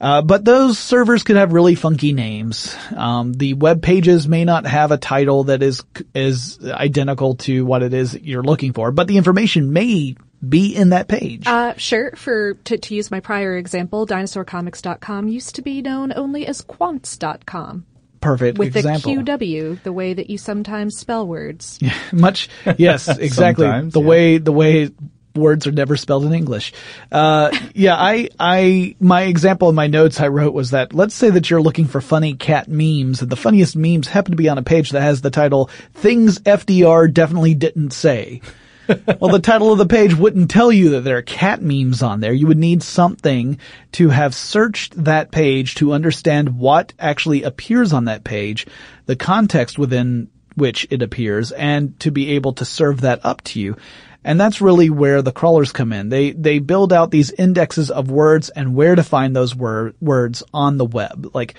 Uh, 0.00 0.20
but 0.20 0.44
those 0.44 0.78
servers 0.78 1.22
could 1.22 1.36
have 1.36 1.52
really 1.52 1.74
funky 1.74 2.12
names. 2.12 2.76
Um, 2.94 3.32
the 3.32 3.54
web 3.54 3.82
pages 3.82 4.28
may 4.28 4.44
not 4.44 4.66
have 4.66 4.92
a 4.92 4.98
title 4.98 5.44
that 5.44 5.62
is 5.62 5.82
is 6.14 6.58
identical 6.62 7.36
to 7.36 7.64
what 7.64 7.82
it 7.82 7.94
is 7.94 8.14
you're 8.14 8.42
looking 8.42 8.74
for, 8.74 8.92
but 8.92 9.06
the 9.06 9.16
information 9.16 9.72
may 9.72 10.16
be 10.46 10.76
in 10.76 10.90
that 10.90 11.08
page. 11.08 11.46
Uh, 11.46 11.74
sure. 11.78 12.12
For 12.14 12.54
to, 12.54 12.76
to 12.76 12.94
use 12.94 13.10
my 13.10 13.20
prior 13.20 13.56
example, 13.56 14.06
dinosaurcomics.com 14.06 15.28
used 15.28 15.54
to 15.54 15.62
be 15.62 15.80
known 15.80 16.12
only 16.14 16.46
as 16.46 16.60
qwantz.com. 16.60 17.86
perfect 18.20 18.58
With 18.58 18.76
example. 18.76 19.14
the 19.14 19.22
QW, 19.22 19.82
the 19.82 19.92
way 19.92 20.14
that 20.14 20.30
you 20.30 20.38
sometimes 20.38 20.96
spell 20.96 21.26
words. 21.26 21.78
Much, 22.12 22.48
yes, 22.76 23.08
exactly. 23.18 23.66
The 23.66 24.00
yeah. 24.00 24.06
way 24.06 24.38
the 24.38 24.52
way 24.52 24.90
words 25.36 25.66
are 25.66 25.72
never 25.72 25.96
spelled 25.96 26.24
in 26.24 26.32
English. 26.32 26.72
Uh, 27.12 27.56
yeah, 27.74 27.94
I, 27.94 28.30
I, 28.40 28.96
my 28.98 29.22
example 29.22 29.68
in 29.68 29.74
my 29.74 29.86
notes 29.86 30.20
I 30.20 30.28
wrote 30.28 30.54
was 30.54 30.70
that 30.70 30.94
let's 30.94 31.14
say 31.14 31.30
that 31.30 31.50
you're 31.50 31.62
looking 31.62 31.84
for 31.84 32.00
funny 32.00 32.34
cat 32.34 32.68
memes, 32.68 33.22
and 33.22 33.30
the 33.30 33.36
funniest 33.36 33.76
memes 33.76 34.08
happen 34.08 34.32
to 34.32 34.36
be 34.36 34.48
on 34.48 34.58
a 34.58 34.62
page 34.62 34.90
that 34.90 35.02
has 35.02 35.20
the 35.20 35.30
title 35.30 35.70
"Things 35.94 36.38
FDR 36.40 37.12
Definitely 37.12 37.54
Didn't 37.54 37.92
Say." 37.92 38.40
Well, 38.88 39.32
the 39.32 39.40
title 39.40 39.72
of 39.72 39.78
the 39.78 39.86
page 39.86 40.14
wouldn't 40.14 40.50
tell 40.50 40.70
you 40.70 40.90
that 40.90 41.00
there 41.00 41.18
are 41.18 41.22
cat 41.22 41.62
memes 41.62 42.02
on 42.02 42.20
there. 42.20 42.32
You 42.32 42.46
would 42.46 42.58
need 42.58 42.82
something 42.82 43.58
to 43.92 44.08
have 44.08 44.34
searched 44.34 45.04
that 45.04 45.30
page 45.30 45.76
to 45.76 45.92
understand 45.92 46.58
what 46.58 46.92
actually 46.98 47.42
appears 47.42 47.92
on 47.92 48.06
that 48.06 48.24
page, 48.24 48.66
the 49.06 49.16
context 49.16 49.78
within 49.78 50.28
which 50.54 50.86
it 50.90 51.02
appears, 51.02 51.52
and 51.52 51.98
to 52.00 52.10
be 52.10 52.30
able 52.32 52.54
to 52.54 52.64
serve 52.64 53.02
that 53.02 53.24
up 53.24 53.42
to 53.42 53.60
you. 53.60 53.76
And 54.24 54.40
that's 54.40 54.60
really 54.60 54.90
where 54.90 55.22
the 55.22 55.30
crawlers 55.30 55.70
come 55.70 55.92
in. 55.92 56.08
They, 56.08 56.32
they 56.32 56.58
build 56.58 56.92
out 56.92 57.12
these 57.12 57.30
indexes 57.30 57.92
of 57.92 58.10
words 58.10 58.48
and 58.48 58.74
where 58.74 58.96
to 58.96 59.04
find 59.04 59.36
those 59.36 59.54
wor- 59.54 59.92
words 60.00 60.42
on 60.52 60.78
the 60.78 60.84
web. 60.84 61.30
Like, 61.32 61.54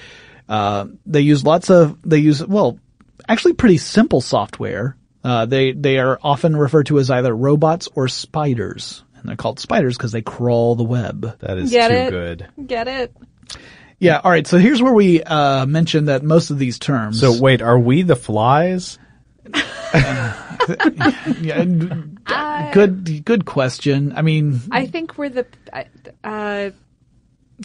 uh, 0.49 0.87
they 1.05 1.21
use 1.21 1.45
lots 1.45 1.69
of, 1.69 1.97
they 2.03 2.17
use, 2.17 2.45
well, 2.45 2.77
actually 3.25 3.53
pretty 3.53 3.77
simple 3.77 4.19
software. 4.19 4.96
Uh, 5.23 5.45
they, 5.45 5.71
they 5.73 5.97
are 5.99 6.19
often 6.21 6.55
referred 6.55 6.85
to 6.87 6.99
as 6.99 7.09
either 7.09 7.35
robots 7.35 7.89
or 7.95 8.07
spiders. 8.07 9.03
And 9.15 9.27
they're 9.27 9.35
called 9.35 9.59
spiders 9.59 9.97
because 9.97 10.11
they 10.11 10.21
crawl 10.21 10.75
the 10.75 10.83
web. 10.83 11.39
That 11.39 11.57
is 11.57 11.71
Get 11.71 11.87
too 11.89 11.93
it? 11.95 12.09
good. 12.11 12.47
Get 12.67 12.87
it? 12.87 13.15
Yeah. 13.99 14.21
All 14.23 14.29
right. 14.31 14.45
So 14.45 14.57
here's 14.59 14.81
where 14.81 14.93
we, 14.93 15.23
uh, 15.23 15.65
mentioned 15.65 16.07
that 16.07 16.23
most 16.23 16.51
of 16.51 16.59
these 16.59 16.77
terms. 16.79 17.19
So 17.19 17.39
wait, 17.41 17.61
are 17.61 17.79
we 17.79 18.03
the 18.03 18.15
flies? 18.15 18.99
yeah, 19.93 21.61
and- 21.61 22.19
good, 22.73 23.23
good 23.25 23.45
question. 23.45 24.13
I 24.15 24.21
mean, 24.21 24.59
I 24.71 24.85
think 24.85 25.17
we're 25.17 25.29
the 25.29 25.45
uh, 26.23 26.71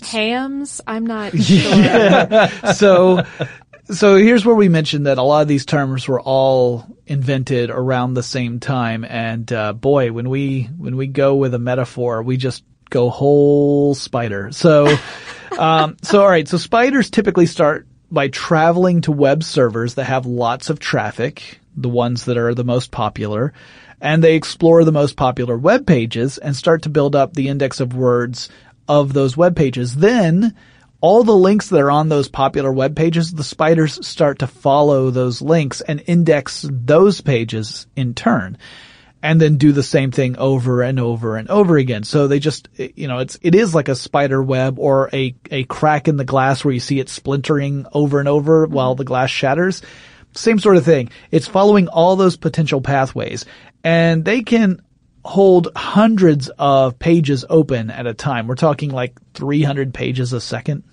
hams. 0.03 0.81
I'm 0.87 1.05
not 1.07 1.33
sure. 1.37 2.49
so 2.75 3.25
so 3.91 4.17
here's 4.17 4.45
where 4.45 4.55
we 4.55 4.69
mentioned 4.69 5.07
that 5.07 5.19
a 5.19 5.23
lot 5.23 5.43
of 5.43 5.49
these 5.49 5.67
terms 5.67 6.07
were 6.07 6.21
all 6.21 6.87
invented 7.07 7.71
around 7.71 8.15
the 8.15 8.23
same 8.23 8.61
time. 8.61 9.05
And 9.05 9.51
uh, 9.53 9.73
boy 9.73 10.13
when 10.13 10.29
we 10.29 10.65
when 10.65 10.97
we 10.97 11.07
go 11.07 11.35
with 11.37 11.55
a 11.55 11.59
metaphor 11.59 12.23
we 12.23 12.37
just 12.37 12.65
go 12.91 13.11
whole 13.11 13.95
spider. 13.95 14.53
So 14.53 14.97
um, 15.59 15.97
so 16.03 16.23
all 16.23 16.29
right. 16.29 16.47
So 16.47 16.59
spiders 16.59 17.11
typically 17.11 17.47
start 17.47 17.87
by 18.11 18.29
traveling 18.29 19.01
to 19.03 19.13
web 19.13 19.43
servers 19.43 19.95
that 19.95 20.05
have 20.05 20.27
lots 20.27 20.71
of 20.71 20.79
traffic 20.79 21.61
the 21.75 21.89
ones 21.89 22.27
that 22.27 22.37
are 22.37 22.55
the 22.55 22.65
most 22.65 22.91
popular 22.91 23.55
and 24.03 24.23
they 24.23 24.35
explore 24.35 24.85
the 24.85 24.93
most 24.93 25.17
popular 25.17 25.57
web 25.57 25.87
pages 25.87 26.37
and 26.37 26.55
start 26.55 26.83
to 26.83 26.91
build 26.91 27.17
up 27.17 27.33
the 27.33 27.49
index 27.49 27.81
of 27.81 27.95
words 27.95 28.51
of 28.89 29.13
those 29.13 29.37
web 29.37 29.57
pages. 29.57 29.95
Then 29.95 30.55
all 31.03 31.25
the 31.25 31.37
links 31.37 31.69
that 31.69 31.81
are 31.81 31.91
on 31.91 32.09
those 32.09 32.29
popular 32.29 32.73
web 32.73 32.95
pages, 32.95 33.33
the 33.33 33.43
spiders 33.43 34.07
start 34.07 34.39
to 34.39 34.47
follow 34.47 35.11
those 35.11 35.43
links 35.43 35.81
and 35.81 36.01
index 36.07 36.65
those 36.71 37.21
pages 37.21 37.89
in 37.97 38.15
turn. 38.15 38.57
And 39.21 39.41
then 39.41 39.57
do 39.57 39.73
the 39.73 39.83
same 39.83 40.11
thing 40.11 40.37
over 40.39 40.83
and 40.83 40.99
over 40.99 41.37
and 41.37 41.49
over 41.49 41.77
again. 41.77 42.03
So 42.05 42.27
they 42.27 42.39
just, 42.39 42.69
you 42.77 43.07
know, 43.07 43.19
it's, 43.19 43.39
it 43.43 43.55
is 43.55 43.75
like 43.75 43.89
a 43.89 43.95
spider 43.95 44.43
web 44.43 44.79
or 44.79 45.11
a, 45.13 45.35
a 45.51 45.65
crack 45.65 46.09
in 46.09 46.17
the 46.17 46.25
glass 46.25 46.65
where 46.65 46.75
you 46.75 46.81
see 46.81 46.99
it 46.99 47.09
splintering 47.09 47.87
over 47.93 48.19
and 48.19 48.29
over 48.29 48.67
while 48.67 48.95
the 48.95 49.05
glass 49.05 49.31
shatters. 49.31 49.83
Same 50.35 50.59
sort 50.59 50.77
of 50.77 50.85
thing. 50.85 51.11
It's 51.31 51.47
following 51.47 51.89
all 51.89 52.17
those 52.17 52.37
potential 52.37 52.81
pathways 52.81 53.45
and 53.85 54.25
they 54.25 54.43
can 54.43 54.83
hold 55.25 55.69
hundreds 55.77 56.51
of 56.59 56.99
pages 56.99 57.45
open 57.49 57.91
at 57.91 58.07
a 58.07 58.15
time. 58.15 58.47
We're 58.47 58.55
talking 58.55 58.91
like 58.91 59.19
300 59.35 59.95
pages 59.95 60.33
a 60.33 60.41
second. 60.41 60.85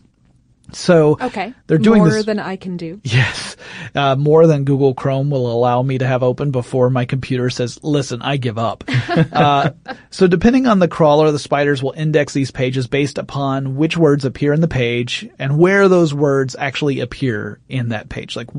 So 0.73 1.17
Okay. 1.21 1.53
they're 1.67 1.77
doing 1.77 1.99
more 2.03 2.09
this. 2.11 2.25
than 2.25 2.39
I 2.39 2.55
can 2.55 2.77
do. 2.77 3.01
Yes. 3.03 3.55
Uh, 3.95 4.15
more 4.15 4.45
than 4.47 4.65
Google 4.65 4.93
Chrome 4.93 5.29
will 5.29 5.51
allow 5.51 5.81
me 5.81 5.97
to 5.97 6.05
have 6.07 6.23
open 6.23 6.51
before 6.51 6.89
my 6.89 7.05
computer 7.05 7.49
says, 7.49 7.79
listen, 7.83 8.21
I 8.21 8.37
give 8.37 8.57
up. 8.57 8.83
uh, 9.31 9.71
so 10.09 10.27
depending 10.27 10.67
on 10.67 10.79
the 10.79 10.87
crawler, 10.87 11.31
the 11.31 11.39
spiders 11.39 11.81
will 11.81 11.93
index 11.93 12.33
these 12.33 12.51
pages 12.51 12.87
based 12.87 13.17
upon 13.17 13.75
which 13.75 13.97
words 13.97 14.25
appear 14.25 14.53
in 14.53 14.61
the 14.61 14.67
page 14.67 15.27
and 15.39 15.57
where 15.57 15.87
those 15.87 16.13
words 16.13 16.55
actually 16.57 16.99
appear 16.99 17.59
in 17.67 17.89
that 17.89 18.09
page, 18.09 18.35
like 18.35 18.49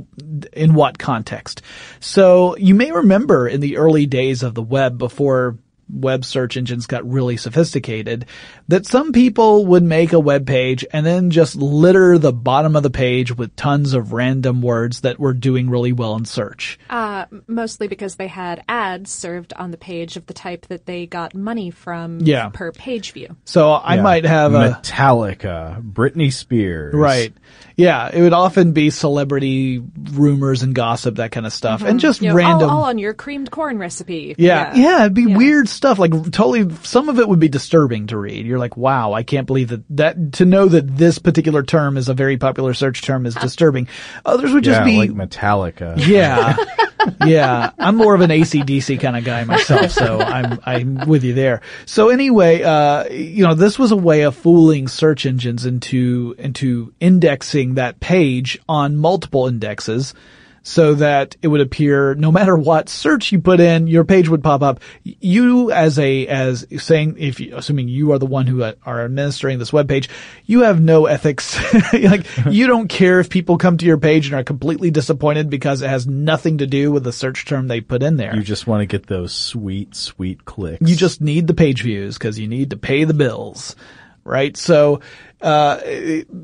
in 0.52 0.74
what 0.74 0.98
context. 0.98 1.62
So 2.00 2.56
you 2.56 2.74
may 2.74 2.90
remember 2.92 3.46
in 3.48 3.60
the 3.60 3.76
early 3.76 4.06
days 4.06 4.42
of 4.42 4.54
the 4.54 4.62
web 4.62 4.98
before 4.98 5.58
web 5.92 6.24
search 6.24 6.56
engines 6.56 6.86
got 6.86 7.08
really 7.10 7.36
sophisticated 7.36 8.26
that 8.68 8.86
some 8.86 9.12
people 9.12 9.66
would 9.66 9.82
make 9.82 10.12
a 10.12 10.20
web 10.20 10.46
page 10.46 10.84
and 10.92 11.04
then 11.04 11.30
just 11.30 11.56
litter 11.56 12.18
the 12.18 12.32
bottom 12.32 12.76
of 12.76 12.82
the 12.82 12.90
page 12.90 13.36
with 13.36 13.54
tons 13.56 13.92
of 13.94 14.12
random 14.12 14.62
words 14.62 15.00
that 15.00 15.18
were 15.18 15.34
doing 15.34 15.68
really 15.70 15.92
well 15.92 16.14
in 16.16 16.24
search. 16.24 16.78
Uh, 16.88 17.26
mostly 17.46 17.88
because 17.88 18.16
they 18.16 18.26
had 18.28 18.62
ads 18.68 19.10
served 19.10 19.52
on 19.54 19.70
the 19.70 19.76
page 19.76 20.16
of 20.16 20.26
the 20.26 20.34
type 20.34 20.66
that 20.68 20.86
they 20.86 21.06
got 21.06 21.34
money 21.34 21.70
from 21.70 22.20
Yeah. 22.20 22.48
per 22.50 22.72
page 22.72 23.12
view. 23.12 23.36
So 23.44 23.72
I 23.72 23.96
Yeah. 23.96 24.02
might 24.02 24.24
have 24.24 24.54
a 24.54 24.80
Metallica, 24.82 25.82
Britney 25.82 26.32
Spears. 26.32 26.94
right. 26.94 27.32
Yeah, 27.80 28.10
it 28.12 28.20
would 28.20 28.32
often 28.32 28.72
be 28.72 28.90
celebrity 28.90 29.82
rumors 30.12 30.62
and 30.62 30.74
gossip, 30.74 31.16
that 31.16 31.32
kind 31.32 31.46
of 31.46 31.52
stuff, 31.52 31.80
and 31.80 31.90
mm-hmm. 31.90 31.98
just 31.98 32.20
You 32.22 32.28
know, 32.30 32.34
random. 32.34 32.70
all, 32.70 32.78
all 32.78 32.84
on 32.84 32.98
your 32.98 33.14
creamed 33.14 33.50
corn 33.50 33.78
recipe. 33.78 34.34
Yeah, 34.38 34.74
yeah, 34.74 35.00
it'd 35.00 35.14
be 35.14 35.22
Yeah. 35.24 35.36
weird 35.36 35.68
stuff. 35.68 35.98
Like 35.98 36.12
totally, 36.12 36.68
some 36.82 37.08
of 37.08 37.18
it 37.18 37.28
would 37.28 37.40
be 37.40 37.48
disturbing 37.48 38.08
to 38.08 38.16
read. 38.18 38.46
You're 38.46 38.58
like, 38.58 38.76
wow, 38.76 39.12
I 39.12 39.22
can't 39.22 39.46
believe 39.46 39.68
that 39.68 39.82
that 39.96 40.32
to 40.34 40.44
know 40.44 40.66
that 40.66 40.96
this 40.96 41.18
particular 41.18 41.62
term 41.62 41.96
is 41.96 42.08
a 42.08 42.14
very 42.14 42.36
popular 42.36 42.74
search 42.74 43.02
term 43.02 43.26
is 43.26 43.36
uh, 43.36 43.40
disturbing. 43.40 43.88
Others 44.24 44.52
would 44.52 44.64
just 44.64 44.80
Yeah, 44.80 44.84
be 44.84 44.96
like 44.98 45.10
Metallica. 45.10 45.94
yeah. 46.06 46.56
yeah. 47.24 47.70
I'm 47.78 47.96
more 47.96 48.14
of 48.14 48.20
an 48.20 48.30
ACDC 48.30 49.00
kind 49.00 49.16
of 49.16 49.24
guy 49.24 49.44
myself, 49.44 49.90
so 49.90 50.18
I'm, 50.20 50.58
I'm 50.64 51.08
with 51.08 51.24
you 51.24 51.34
there. 51.34 51.60
So 51.86 52.08
anyway, 52.08 52.62
uh, 52.62 53.04
you 53.08 53.44
know, 53.44 53.54
this 53.54 53.78
was 53.78 53.92
a 53.92 53.96
way 53.96 54.22
of 54.22 54.36
fooling 54.36 54.88
search 54.88 55.26
engines 55.26 55.66
into, 55.66 56.34
into 56.38 56.92
indexing 57.00 57.74
that 57.74 58.00
page 58.00 58.58
on 58.68 58.96
multiple 58.96 59.46
indexes 59.46 60.14
so 60.62 60.94
that 60.94 61.36
it 61.42 61.48
would 61.48 61.60
appear 61.60 62.14
no 62.14 62.30
matter 62.30 62.56
what 62.56 62.88
search 62.88 63.32
you 63.32 63.40
put 63.40 63.60
in, 63.60 63.86
your 63.86 64.04
page 64.04 64.28
would 64.28 64.42
pop 64.42 64.62
up. 64.62 64.80
You 65.02 65.70
as 65.70 65.98
a, 65.98 66.26
as 66.26 66.66
saying, 66.78 67.16
if 67.18 67.40
you, 67.40 67.56
assuming 67.56 67.88
you 67.88 68.12
are 68.12 68.18
the 68.18 68.26
one 68.26 68.46
who 68.46 68.62
uh, 68.62 68.74
are 68.84 69.04
administering 69.04 69.58
this 69.58 69.72
web 69.72 69.88
page, 69.88 70.08
you 70.44 70.60
have 70.60 70.80
no 70.80 71.06
ethics. 71.06 71.58
like, 71.92 72.26
you 72.50 72.66
don't 72.66 72.88
care 72.88 73.20
if 73.20 73.30
people 73.30 73.58
come 73.58 73.78
to 73.78 73.86
your 73.86 73.98
page 73.98 74.26
and 74.26 74.34
are 74.34 74.44
completely 74.44 74.90
disappointed 74.90 75.50
because 75.50 75.82
it 75.82 75.88
has 75.88 76.06
nothing 76.06 76.58
to 76.58 76.66
do 76.66 76.92
with 76.92 77.04
the 77.04 77.12
search 77.12 77.46
term 77.46 77.68
they 77.68 77.80
put 77.80 78.02
in 78.02 78.16
there. 78.16 78.34
You 78.36 78.42
just 78.42 78.66
want 78.66 78.82
to 78.82 78.86
get 78.86 79.06
those 79.06 79.32
sweet, 79.32 79.94
sweet 79.94 80.44
clicks. 80.44 80.88
You 80.88 80.96
just 80.96 81.20
need 81.20 81.46
the 81.46 81.54
page 81.54 81.82
views 81.82 82.18
because 82.18 82.38
you 82.38 82.48
need 82.48 82.70
to 82.70 82.76
pay 82.76 83.04
the 83.04 83.14
bills, 83.14 83.76
right? 84.24 84.56
So, 84.56 85.00
uh, 85.40 85.80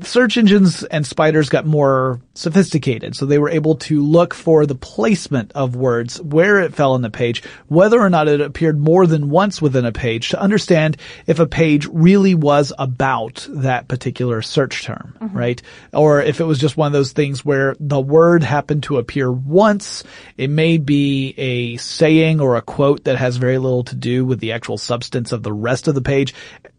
search 0.01 0.37
engines 0.37 0.83
and 0.83 1.05
spiders 1.05 1.49
got 1.49 1.65
more 1.65 2.19
sophisticated. 2.33 3.15
So 3.15 3.25
they 3.25 3.37
were 3.37 3.49
able 3.49 3.75
to 3.75 4.01
look 4.01 4.33
for 4.33 4.65
the 4.65 4.75
placement 4.75 5.51
of 5.53 5.75
words, 5.75 6.21
where 6.21 6.61
it 6.61 6.73
fell 6.73 6.93
on 6.93 7.01
the 7.01 7.09
page, 7.09 7.43
whether 7.67 7.99
or 7.99 8.09
not 8.09 8.27
it 8.27 8.41
appeared 8.41 8.79
more 8.79 9.05
than 9.05 9.29
once 9.29 9.61
within 9.61 9.85
a 9.85 9.91
page 9.91 10.29
to 10.29 10.41
understand 10.41 10.97
if 11.27 11.39
a 11.39 11.45
page 11.45 11.87
really 11.87 12.35
was 12.35 12.73
about 12.77 13.47
that 13.49 13.87
particular 13.87 14.41
search 14.41 14.83
term, 14.83 15.15
right? 15.33 15.61
Or 15.93 16.21
if 16.21 16.39
it 16.39 16.45
was 16.45 16.59
just 16.59 16.77
one 16.77 16.87
of 16.87 16.93
those 16.93 17.11
things 17.11 17.45
where 17.45 17.75
the 17.79 17.99
word 17.99 18.43
happened 18.43 18.83
to 18.83 18.97
appear 18.97 19.31
once, 19.31 20.03
it 20.37 20.49
may 20.49 20.77
be 20.77 21.33
a 21.37 21.77
saying 21.77 22.39
or 22.39 22.55
a 22.55 22.61
quote 22.61 23.03
that 23.05 23.17
has 23.17 23.37
very 23.37 23.57
little 23.57 23.83
to 23.85 23.95
do 23.95 24.25
with 24.25 24.39
the 24.39 24.53
actual 24.53 24.77
substance 24.77 25.31
of 25.31 25.43
the 25.43 25.53
rest 25.53 25.87
of 25.87 25.95
the 25.95 26.01
page. 26.01 26.33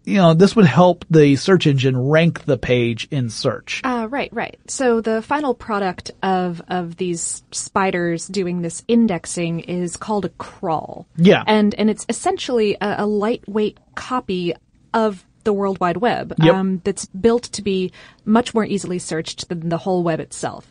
You 0.09 0.17
know, 0.17 0.35
this 0.35 0.57
would 0.57 0.65
help 0.67 1.05
the 1.11 1.37
search 1.37 1.67
engine 1.67 1.97
rank 1.97 2.45
the 2.45 2.57
page 2.57 3.07
in 3.11 3.29
search. 3.29 3.83
Uh, 3.85 4.09
right, 4.11 4.33
right. 4.33 4.59
So 4.67 5.01
the 5.01 5.21
final 5.21 5.55
product 5.55 6.11
of 6.23 6.63
of 6.69 6.97
these 6.97 7.43
spiders 7.53 8.27
doing 8.27 8.63
this 8.63 8.83
indexing 8.89 9.61
is 9.61 9.97
called 9.97 10.25
a 10.25 10.31
crawl. 10.31 11.07
Yeah. 11.17 11.45
and 11.47 11.75
and 11.75 11.91
it's 11.91 12.07
essentially 12.09 12.77
a, 12.81 12.97
a 12.99 13.07
lightweight 13.07 13.79
copy 13.95 14.55
of 14.95 15.25
the 15.45 15.53
World 15.53 15.79
Wide 15.81 15.99
Web 15.99 16.35
Yep. 16.43 16.55
um, 16.55 16.81
that's 16.85 17.07
built 17.07 17.45
to 17.45 17.63
be 17.63 17.93
much 18.25 18.55
more 18.55 18.65
easily 18.65 18.99
searched 18.99 19.49
than 19.49 19.69
the 19.69 19.79
whole 19.79 20.03
web 20.03 20.21
itself. 20.21 20.67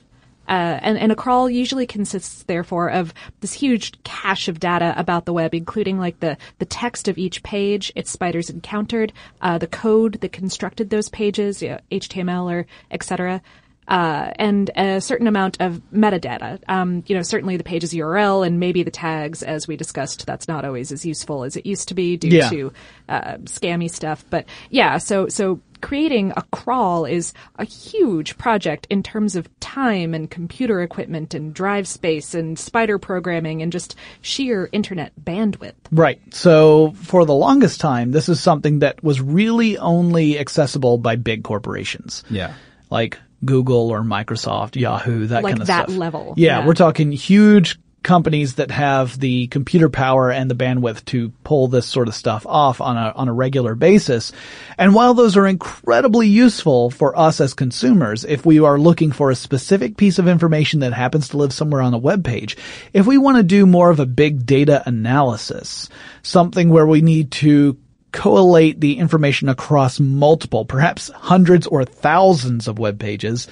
Uh, 0.48 0.80
and, 0.82 0.98
and 0.98 1.12
a 1.12 1.16
crawl 1.16 1.50
usually 1.50 1.86
consists, 1.86 2.44
therefore, 2.44 2.90
of 2.90 3.14
this 3.42 3.54
huge 3.54 4.02
cache 4.04 4.48
of 4.48 4.60
data 4.60 4.94
about 4.98 5.26
the 5.26 5.34
web, 5.34 5.54
including 5.54 6.00
like 6.00 6.20
the, 6.20 6.38
the 6.60 6.66
text 6.66 7.08
of 7.08 7.18
each 7.18 7.44
page 7.44 7.92
its 7.96 8.12
spiders 8.12 8.50
encountered, 8.50 9.12
uh, 9.42 9.58
the 9.58 9.68
code 9.68 10.14
that 10.22 10.32
constructed 10.32 10.90
those 10.90 11.10
pages, 11.10 11.62
you 11.62 11.70
know, 11.70 11.80
HTML 11.92 12.52
or 12.52 12.66
etc. 12.92 13.42
uh, 13.90 14.32
and 14.38 14.70
a 14.76 15.00
certain 15.00 15.28
amount 15.28 15.58
of 15.62 15.82
metadata. 15.94 16.60
Um, 16.68 17.04
you 17.08 17.16
know, 17.16 17.22
certainly 17.22 17.56
the 17.56 17.64
page's 17.64 17.94
URL 17.94 18.46
and 18.46 18.60
maybe 18.60 18.84
the 18.84 18.92
tags, 18.92 19.44
as 19.44 19.66
we 19.68 19.78
discussed, 19.78 20.26
that's 20.26 20.48
not 20.50 20.66
always 20.66 20.92
as 20.92 21.06
useful 21.06 21.46
as 21.46 21.56
it 21.56 21.66
used 21.66 21.88
to 21.88 21.94
be 21.94 22.18
due 22.18 22.28
Yeah. 22.28 22.50
to 22.50 22.74
uh, 23.08 23.38
scammy 23.44 23.90
stuff. 23.90 24.26
But 24.30 24.46
yeah, 24.70 24.98
so 24.98 25.30
so 25.30 25.62
creating 25.82 26.34
a 26.36 26.44
crawl 26.52 27.06
is 27.06 27.34
a 27.58 27.64
huge 27.66 28.38
project 28.38 28.88
in 28.90 29.04
terms 29.04 29.36
of 29.36 29.48
time 29.60 30.14
and 30.14 30.30
computer 30.30 30.82
equipment 30.82 31.34
and 31.34 31.54
drive 31.54 31.88
space 31.88 32.34
and 32.34 32.58
spider 32.58 32.98
programming 32.98 33.62
and 33.62 33.72
just 33.72 33.96
sheer 34.22 34.70
internet 34.72 35.12
bandwidth. 35.24 35.74
Right. 35.92 36.20
So 36.34 36.92
for 36.98 37.26
the 37.26 37.34
longest 37.34 37.80
time, 37.80 38.12
this 38.12 38.30
is 38.30 38.40
something 38.40 38.80
that 38.80 39.04
was 39.04 39.22
really 39.22 39.78
only 39.78 40.40
accessible 40.40 40.98
by 40.98 41.16
big 41.16 41.44
corporations. 41.44 42.24
Yeah. 42.30 42.54
Like 42.90 43.18
Google 43.46 43.90
or 43.90 44.02
Microsoft, 44.02 44.76
Yahoo, 44.76 45.28
that 45.28 45.44
Like 45.44 45.52
kind 45.54 45.62
of 45.62 45.68
that 45.68 45.86
stuff. 45.90 45.98
level, 45.98 46.34
Yeah, 46.38 46.60
yeah. 46.60 46.66
we're 46.66 46.74
talking 46.74 47.12
huge 47.12 47.80
companies 48.04 48.56
that 48.56 48.72
have 48.72 49.20
the 49.20 49.48
computer 49.48 49.90
power 49.90 50.32
and 50.32 50.50
the 50.50 50.56
bandwidth 50.56 51.04
to 51.06 51.30
pull 51.44 51.68
this 51.68 51.86
sort 51.86 52.08
of 52.08 52.16
stuff 52.16 52.46
off 52.46 52.80
on 52.80 52.96
a 52.96 53.12
on 53.16 53.28
a 53.28 53.34
regular 53.34 53.76
basis. 53.76 54.32
And 54.78 54.96
while 54.96 55.14
those 55.14 55.36
are 55.36 55.46
incredibly 55.46 56.28
useful 56.28 56.90
for 56.90 57.18
us 57.18 57.42
as 57.42 57.54
consumers, 57.54 58.24
if 58.24 58.46
we 58.46 58.60
are 58.60 58.80
looking 58.80 59.12
for 59.12 59.30
a 59.30 59.36
specific 59.36 59.98
piece 59.98 60.20
of 60.20 60.28
information 60.28 60.80
that 60.80 60.94
happens 60.94 61.30
to 61.30 61.38
live 61.38 61.52
somewhere 61.52 61.82
on 61.82 61.94
a 61.94 61.98
web 61.98 62.24
page, 62.24 62.56
if 62.94 63.06
we 63.06 63.18
want 63.18 63.38
to 63.38 63.44
do 63.44 63.66
more 63.66 63.90
of 63.90 64.00
a 64.00 64.06
big 64.06 64.46
data 64.46 64.84
analysis, 64.86 65.90
something 66.24 66.70
where 66.70 66.88
we 66.88 67.02
need 67.02 67.32
to 67.32 67.78
collate 68.12 68.80
the 68.80 68.98
information 69.00 69.50
across 69.50 70.00
multiple, 70.00 70.66
perhaps 70.66 71.10
hundreds 71.14 71.68
or 71.68 71.84
thousands 71.84 72.68
of 72.68 72.80
web 72.80 73.00
pages, 73.00 73.48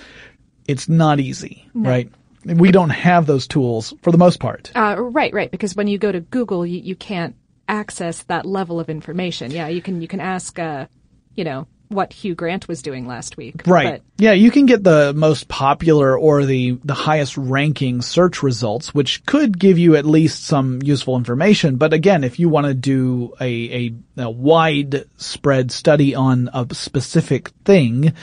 it's 0.67 0.88
not 0.88 1.19
easy, 1.19 1.67
right? 1.73 2.10
We 2.45 2.71
don't 2.71 2.91
have 2.91 3.25
those 3.25 3.47
tools 3.47 3.93
for 4.01 4.12
the 4.12 4.17
most 4.17 4.39
part. 4.39 4.71
Uh, 4.75 4.95
right, 4.99 5.34
right. 5.34 5.49
Because 5.49 5.75
when 5.75 5.88
you 5.88 5.97
go 5.97 6.12
to 6.12 6.21
Google, 6.21 6.65
you, 6.65 6.79
you 6.79 6.95
can't 6.95 7.36
access 7.67 8.23
that 8.23 8.45
level 8.45 8.79
of 8.79 8.89
information. 8.89 9.51
Yeah, 9.51 9.67
you 9.67 9.81
can 9.81 10.01
you 10.01 10.08
can 10.08 10.19
ask, 10.19 10.60
uh, 10.60 10.86
you 11.34 11.43
know, 11.43 11.67
what 11.89 12.13
Hugh 12.13 12.36
Grant 12.36 12.67
was 12.67 12.81
doing 12.81 13.08
last 13.08 13.38
week. 13.38 13.63
Right. 13.65 13.93
But. 13.93 14.01
Yeah, 14.17 14.34
you 14.34 14.51
can 14.51 14.65
get 14.65 14.84
the 14.84 15.13
most 15.13 15.47
popular 15.47 16.17
or 16.17 16.45
the, 16.45 16.79
the 16.84 16.93
highest 16.93 17.38
ranking 17.38 18.01
search 18.01 18.43
results, 18.43 18.93
which 18.93 19.25
could 19.25 19.58
give 19.58 19.77
you 19.77 19.95
at 19.95 20.05
least 20.05 20.45
some 20.45 20.81
useful 20.84 21.17
information. 21.17 21.77
But 21.77 21.93
again, 21.93 22.23
if 22.23 22.39
you 22.39 22.49
want 22.49 22.67
to 22.67 22.73
do 22.73 23.34
a, 23.39 23.88
a, 24.17 24.23
a 24.23 24.29
widespread 24.29 25.71
study 25.71 26.15
on 26.15 26.49
a 26.53 26.67
specific 26.73 27.49
thing, 27.63 28.13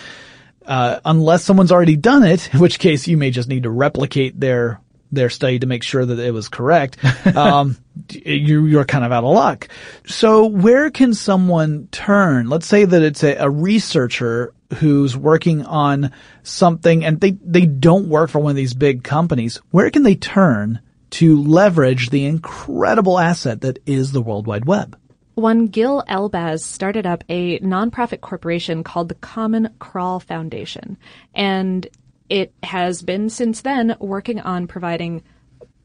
uh, 0.67 1.01
unless 1.05 1.45
someone's 1.45 1.73
already 1.73 1.97
done 1.97 2.23
it, 2.23 2.53
in 2.55 2.61
which 2.61 2.79
case 2.79 3.09
you 3.09 3.17
may 3.17 3.31
just 3.31 3.49
need 3.49 3.65
to 3.65 3.71
replicate 3.71 4.39
their 4.39 4.81
their 5.11 5.29
study 5.29 5.59
to 5.59 5.67
make 5.67 5.83
sure 5.83 6.05
that 6.05 6.19
it 6.19 6.33
was 6.33 6.49
correct. 6.49 6.97
Um, 7.37 7.79
you, 8.11 8.67
you're 8.67 8.85
kind 8.85 9.05
of 9.05 9.13
out 9.13 9.25
of 9.25 9.35
luck. 9.35 9.69
So 10.07 10.47
where 10.47 10.91
can 10.91 11.15
someone 11.15 11.89
turn? 11.91 12.49
Let's 12.49 12.67
say 12.67 12.85
that 12.85 13.03
it's 13.03 13.23
a, 13.23 13.37
a 13.37 13.51
researcher 13.51 14.53
who's 14.75 15.17
working 15.17 15.65
on 15.65 16.13
something 16.43 17.05
and 17.05 17.21
they, 17.21 17.33
they 17.43 17.65
don't 17.65 18.09
work 18.09 18.31
for 18.31 18.39
one 18.39 18.51
of 18.51 18.57
these 18.57 18.75
big 18.75 19.03
companies. 19.03 19.61
Where 19.71 19.91
can 19.91 20.03
they 20.03 20.15
turn 20.15 20.81
to 21.11 21.43
leverage 21.43 22.11
the 22.11 22.27
incredible 22.27 23.19
asset 23.19 23.63
that 23.63 23.79
is 23.87 24.13
the 24.13 24.23
World 24.23 24.47
Wide 24.47 24.67
Web? 24.67 24.99
One 25.35 25.67
Gil 25.67 26.05
Elbaz 26.09 26.61
started 26.61 27.07
up 27.07 27.25
a 27.29 27.59
nonprofit 27.61 28.21
corporation 28.21 28.85
called 28.85 29.09
the 29.09 29.15
Common 29.15 29.75
Crawl 29.79 30.21
Foundation, 30.21 30.99
and 31.35 31.87
it 32.29 32.53
has 32.63 33.03
been 33.03 33.31
since 33.31 33.63
then 33.63 33.97
working 33.99 34.41
on 34.41 34.67
providing 34.67 35.23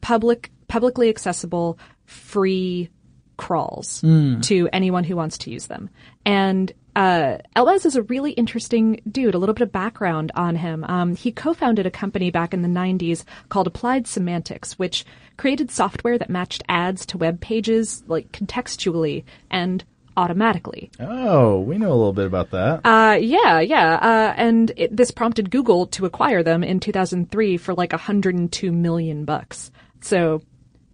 public, 0.00 0.50
publicly 0.66 1.08
accessible, 1.08 1.78
free 2.04 2.90
crawls 3.36 4.00
hmm. 4.02 4.40
to 4.40 4.68
anyone 4.72 5.04
who 5.04 5.16
wants 5.16 5.38
to 5.38 5.50
use 5.50 5.66
them. 5.66 5.88
And 6.26 6.72
uh, 6.98 7.38
Elbaz 7.54 7.86
is 7.86 7.94
a 7.94 8.02
really 8.02 8.32
interesting 8.32 9.00
dude. 9.08 9.36
A 9.36 9.38
little 9.38 9.54
bit 9.54 9.62
of 9.62 9.70
background 9.70 10.32
on 10.34 10.56
him. 10.56 10.82
Um, 10.82 11.14
he 11.14 11.30
co-founded 11.30 11.86
a 11.86 11.92
company 11.92 12.32
back 12.32 12.52
in 12.52 12.62
the 12.62 12.68
90s 12.68 13.22
called 13.48 13.68
Applied 13.68 14.08
Semantics, 14.08 14.80
which 14.80 15.04
created 15.36 15.70
software 15.70 16.18
that 16.18 16.28
matched 16.28 16.64
ads 16.68 17.06
to 17.06 17.16
web 17.16 17.40
pages, 17.40 18.02
like 18.08 18.32
contextually 18.32 19.22
and 19.48 19.84
automatically. 20.16 20.90
Oh, 20.98 21.60
we 21.60 21.78
know 21.78 21.92
a 21.92 21.94
little 21.94 22.12
bit 22.12 22.26
about 22.26 22.50
that. 22.50 22.80
Uh, 22.84 23.14
yeah, 23.14 23.60
yeah. 23.60 23.94
Uh, 23.94 24.34
and 24.36 24.72
it, 24.76 24.96
this 24.96 25.12
prompted 25.12 25.52
Google 25.52 25.86
to 25.86 26.04
acquire 26.04 26.42
them 26.42 26.64
in 26.64 26.80
2003 26.80 27.58
for 27.58 27.74
like 27.74 27.92
102 27.92 28.72
million 28.72 29.24
bucks. 29.24 29.70
So, 30.00 30.42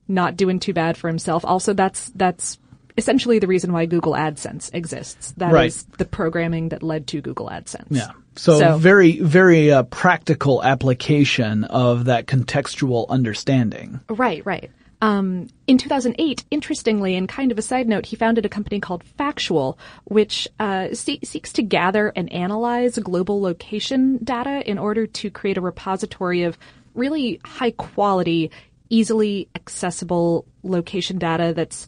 not 0.06 0.36
doing 0.36 0.60
too 0.60 0.74
bad 0.74 0.98
for 0.98 1.08
himself. 1.08 1.46
Also, 1.46 1.72
that's 1.72 2.10
that's 2.14 2.58
essentially 2.96 3.38
the 3.38 3.46
reason 3.46 3.72
why 3.72 3.86
Google 3.86 4.12
AdSense 4.12 4.70
exists. 4.72 5.32
That 5.36 5.48
is 5.48 5.52
Right. 5.52 5.98
the 5.98 6.04
programming 6.04 6.68
that 6.70 6.82
led 6.82 7.06
to 7.08 7.20
Google 7.20 7.48
AdSense. 7.48 7.86
Yeah. 7.90 8.10
So, 8.36 8.58
So- 8.58 8.78
very, 8.78 9.18
very 9.20 9.72
uh, 9.72 9.82
practical 9.84 10.62
application 10.62 11.64
of 11.64 12.04
that 12.06 12.26
contextual 12.26 13.08
understanding. 13.08 14.00
Right, 14.08 14.44
right. 14.46 14.70
Um, 15.02 15.48
in 15.66 15.76
2008, 15.76 16.44
interestingly, 16.50 17.14
and 17.14 17.28
kind 17.28 17.52
of 17.52 17.58
a 17.58 17.62
side 17.62 17.88
note, 17.88 18.06
he 18.06 18.16
founded 18.16 18.46
a 18.46 18.48
company 18.48 18.80
called 18.80 19.02
Factual, 19.18 19.78
which 20.04 20.48
uh, 20.58 20.88
se- 20.94 21.20
seeks 21.24 21.52
to 21.54 21.62
gather 21.62 22.08
and 22.16 22.32
analyze 22.32 22.96
global 22.98 23.42
location 23.42 24.18
data 24.24 24.62
in 24.68 24.78
order 24.78 25.06
to 25.06 25.30
create 25.30 25.58
a 25.58 25.60
repository 25.60 26.44
of 26.44 26.56
really 26.94 27.38
high 27.44 27.72
quality, 27.72 28.50
easily 28.88 29.48
accessible 29.54 30.46
location 30.62 31.18
data 31.18 31.52
that's 31.54 31.86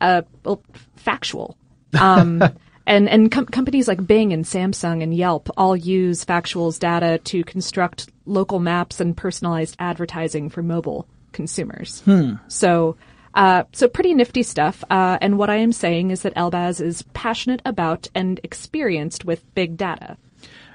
uh, 0.00 0.22
well, 0.44 0.62
factual. 0.96 1.56
Um, 1.98 2.42
and 2.86 3.08
and 3.08 3.30
com- 3.30 3.46
companies 3.46 3.88
like 3.88 4.04
Bing 4.06 4.32
and 4.32 4.44
Samsung 4.44 5.02
and 5.02 5.14
Yelp 5.14 5.48
all 5.56 5.76
use 5.76 6.24
Factual's 6.24 6.78
data 6.78 7.18
to 7.24 7.44
construct 7.44 8.08
local 8.26 8.58
maps 8.58 9.00
and 9.00 9.16
personalized 9.16 9.76
advertising 9.78 10.50
for 10.50 10.62
mobile 10.62 11.06
consumers. 11.32 12.02
So. 12.48 12.96
Uh, 13.34 13.62
so 13.72 13.86
pretty 13.86 14.14
nifty 14.14 14.42
stuff. 14.42 14.82
Uh, 14.90 15.18
and 15.20 15.38
what 15.38 15.50
I 15.50 15.56
am 15.56 15.70
saying 15.70 16.10
is 16.10 16.22
that 16.22 16.34
Elbaz 16.34 16.80
is 16.80 17.02
passionate 17.12 17.60
about 17.64 18.08
and 18.12 18.40
experienced 18.42 19.24
with 19.24 19.44
big 19.54 19.76
data. 19.76 20.16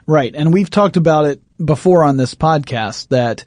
Right. 0.05 0.33
And 0.33 0.53
we've 0.53 0.69
talked 0.69 0.95
about 0.95 1.25
it 1.25 1.41
before 1.57 2.03
on 2.03 2.15
this 2.15 2.35
podcast 2.35 3.09
that 3.09 3.43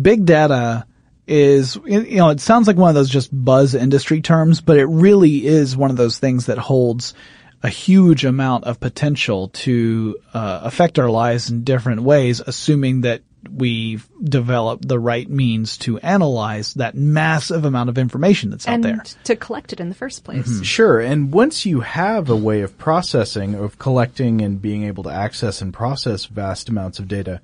big 0.00 0.24
data 0.24 0.86
is, 1.30 1.78
you 1.86 2.16
know, 2.16 2.30
it 2.30 2.40
sounds 2.40 2.66
like 2.66 2.76
one 2.76 2.88
of 2.88 2.94
those 2.94 3.08
just 3.08 3.30
buzz 3.32 3.74
industry 3.74 4.20
terms, 4.20 4.60
but 4.60 4.76
it 4.76 4.86
really 4.86 5.46
is 5.46 5.76
one 5.76 5.90
of 5.90 5.96
those 5.96 6.18
things 6.18 6.46
that 6.46 6.58
holds 6.58 7.14
a 7.62 7.68
huge 7.68 8.24
amount 8.24 8.64
of 8.64 8.80
potential 8.80 9.48
to 9.48 10.18
uh, 10.34 10.60
affect 10.64 10.98
our 10.98 11.10
lives 11.10 11.50
in 11.50 11.62
different 11.62 12.02
ways, 12.02 12.40
assuming 12.40 13.02
that 13.02 13.22
we've 13.48 14.08
developed 14.22 14.86
the 14.86 14.98
right 14.98 15.28
means 15.30 15.78
to 15.78 15.98
analyze 15.98 16.74
that 16.74 16.94
massive 16.94 17.64
amount 17.64 17.88
of 17.88 17.96
information 17.96 18.50
that's 18.50 18.66
out 18.66 18.82
there. 18.82 19.02
to 19.24 19.36
collect 19.36 19.72
it 19.72 19.80
in 19.80 19.88
the 19.88 19.94
first 19.94 20.24
place. 20.24 20.62
Sure, 20.64 21.00
and 21.00 21.32
once 21.32 21.64
you 21.64 21.80
have 21.80 22.28
a 22.28 22.36
way 22.36 22.62
of 22.62 22.76
processing, 22.76 23.54
of 23.54 23.78
collecting 23.78 24.40
and 24.40 24.60
being 24.60 24.84
able 24.84 25.04
to 25.04 25.10
access 25.10 25.62
and 25.62 25.72
process 25.72 26.26
vast 26.26 26.68
amounts 26.68 26.98
of 26.98 27.08
data, 27.08 27.40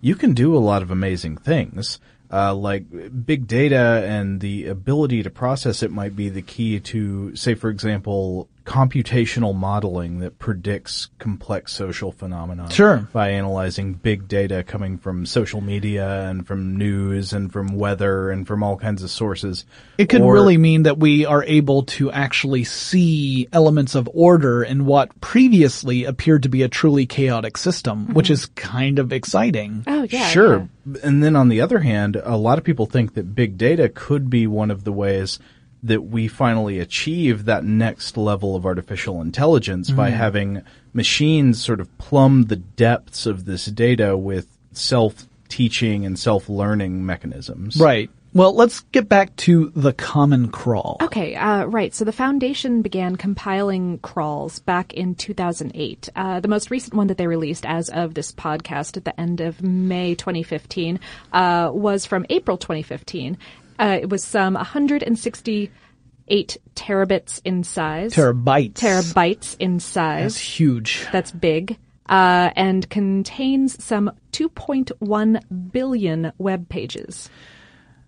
you 0.00 0.14
can 0.14 0.32
do 0.32 0.56
a 0.56 0.58
lot 0.58 0.82
of 0.82 0.90
amazing 0.90 1.36
things. 1.36 1.98
Uh, 2.32 2.54
like 2.54 2.84
big 3.24 3.46
data 3.46 4.04
and 4.04 4.40
the 4.40 4.66
ability 4.66 5.22
to 5.22 5.30
process 5.30 5.82
it 5.82 5.92
might 5.92 6.16
be 6.16 6.28
the 6.28 6.42
key 6.42 6.80
to, 6.80 7.36
say, 7.36 7.54
for 7.54 7.70
example, 7.70 8.48
computational 8.66 9.54
modeling 9.54 10.18
that 10.18 10.38
predicts 10.38 11.08
complex 11.20 11.72
social 11.72 12.10
phenomena. 12.10 12.68
Sure. 12.70 13.08
By 13.12 13.30
analyzing 13.30 13.94
big 13.94 14.26
data 14.26 14.64
coming 14.64 14.98
from 14.98 15.24
social 15.24 15.60
media 15.60 16.28
and 16.28 16.46
from 16.46 16.76
news 16.76 17.32
and 17.32 17.50
from 17.50 17.68
weather 17.68 18.30
and 18.30 18.46
from 18.46 18.64
all 18.64 18.76
kinds 18.76 19.04
of 19.04 19.10
sources. 19.10 19.64
It 19.96 20.08
could 20.08 20.20
Or- 20.20 20.34
really 20.34 20.58
mean 20.58 20.82
that 20.82 20.98
we 20.98 21.24
are 21.24 21.44
able 21.44 21.84
to 21.84 22.10
actually 22.10 22.64
see 22.64 23.48
elements 23.52 23.94
of 23.94 24.10
order 24.12 24.64
in 24.64 24.84
what 24.84 25.18
previously 25.20 26.04
appeared 26.04 26.42
to 26.42 26.48
be 26.48 26.62
a 26.62 26.68
truly 26.68 27.06
chaotic 27.06 27.56
system, 27.56 28.04
mm-hmm. 28.04 28.14
which 28.14 28.30
is 28.30 28.46
kind 28.46 28.98
of 28.98 29.12
exciting. 29.12 29.84
Oh 29.86 30.02
yeah, 30.10 30.26
sure. 30.26 30.68
And 31.02 31.22
then 31.22 31.36
on 31.36 31.48
the 31.48 31.60
other 31.60 31.78
hand, 31.78 32.20
a 32.22 32.36
lot 32.36 32.58
of 32.58 32.64
people 32.64 32.86
think 32.86 33.14
that 33.14 33.34
big 33.34 33.56
data 33.56 33.88
could 33.88 34.28
be 34.28 34.46
one 34.48 34.72
of 34.72 34.82
the 34.84 34.92
ways 34.92 35.38
that 35.86 36.02
we 36.02 36.28
finally 36.28 36.78
achieve 36.78 37.44
that 37.44 37.64
next 37.64 38.16
level 38.16 38.56
of 38.56 38.66
artificial 38.66 39.20
intelligence 39.20 39.90
by 39.90 40.10
having 40.10 40.62
machines 40.92 41.62
sort 41.62 41.80
of 41.80 41.98
plumb 41.98 42.44
the 42.44 42.56
depths 42.56 43.26
of 43.26 43.44
this 43.44 43.66
data 43.66 44.16
with 44.16 44.46
self 44.72 45.26
teaching 45.48 46.04
and 46.04 46.18
self 46.18 46.48
learning 46.48 47.04
mechanisms. 47.04 47.78
Right. 47.78 48.10
Well, 48.36 48.54
let's 48.54 48.80
get 48.92 49.08
back 49.08 49.34
to 49.36 49.72
the 49.74 49.94
Common 49.94 50.50
Crawl. 50.50 50.98
Okay, 51.00 51.34
uh, 51.36 51.64
right. 51.64 51.94
So 51.94 52.04
the 52.04 52.12
foundation 52.12 52.82
began 52.82 53.16
compiling 53.16 53.96
crawls 54.00 54.58
back 54.58 54.92
in 54.92 55.14
2008. 55.14 56.10
Uh, 56.14 56.40
the 56.40 56.48
most 56.48 56.70
recent 56.70 56.92
one 56.92 57.06
that 57.06 57.16
they 57.16 57.26
released 57.26 57.64
as 57.64 57.88
of 57.88 58.12
this 58.12 58.32
podcast 58.32 58.98
at 58.98 59.06
the 59.06 59.18
end 59.18 59.40
of 59.40 59.62
May 59.62 60.14
2015 60.14 61.00
uh, 61.32 61.70
was 61.72 62.04
from 62.04 62.26
April 62.28 62.58
2015. 62.58 63.38
Uh, 63.78 63.98
it 64.00 64.08
was 64.08 64.24
some 64.24 64.54
168 64.54 66.56
terabits 66.74 67.40
in 67.44 67.64
size. 67.64 68.14
Terabytes. 68.14 68.74
Terabytes 68.74 69.56
in 69.58 69.80
size. 69.80 70.34
That's 70.34 70.38
huge. 70.38 71.06
That's 71.12 71.32
big. 71.32 71.78
Uh, 72.08 72.50
and 72.54 72.88
contains 72.88 73.82
some 73.82 74.12
2.1 74.32 75.72
billion 75.72 76.32
web 76.38 76.68
pages. 76.68 77.28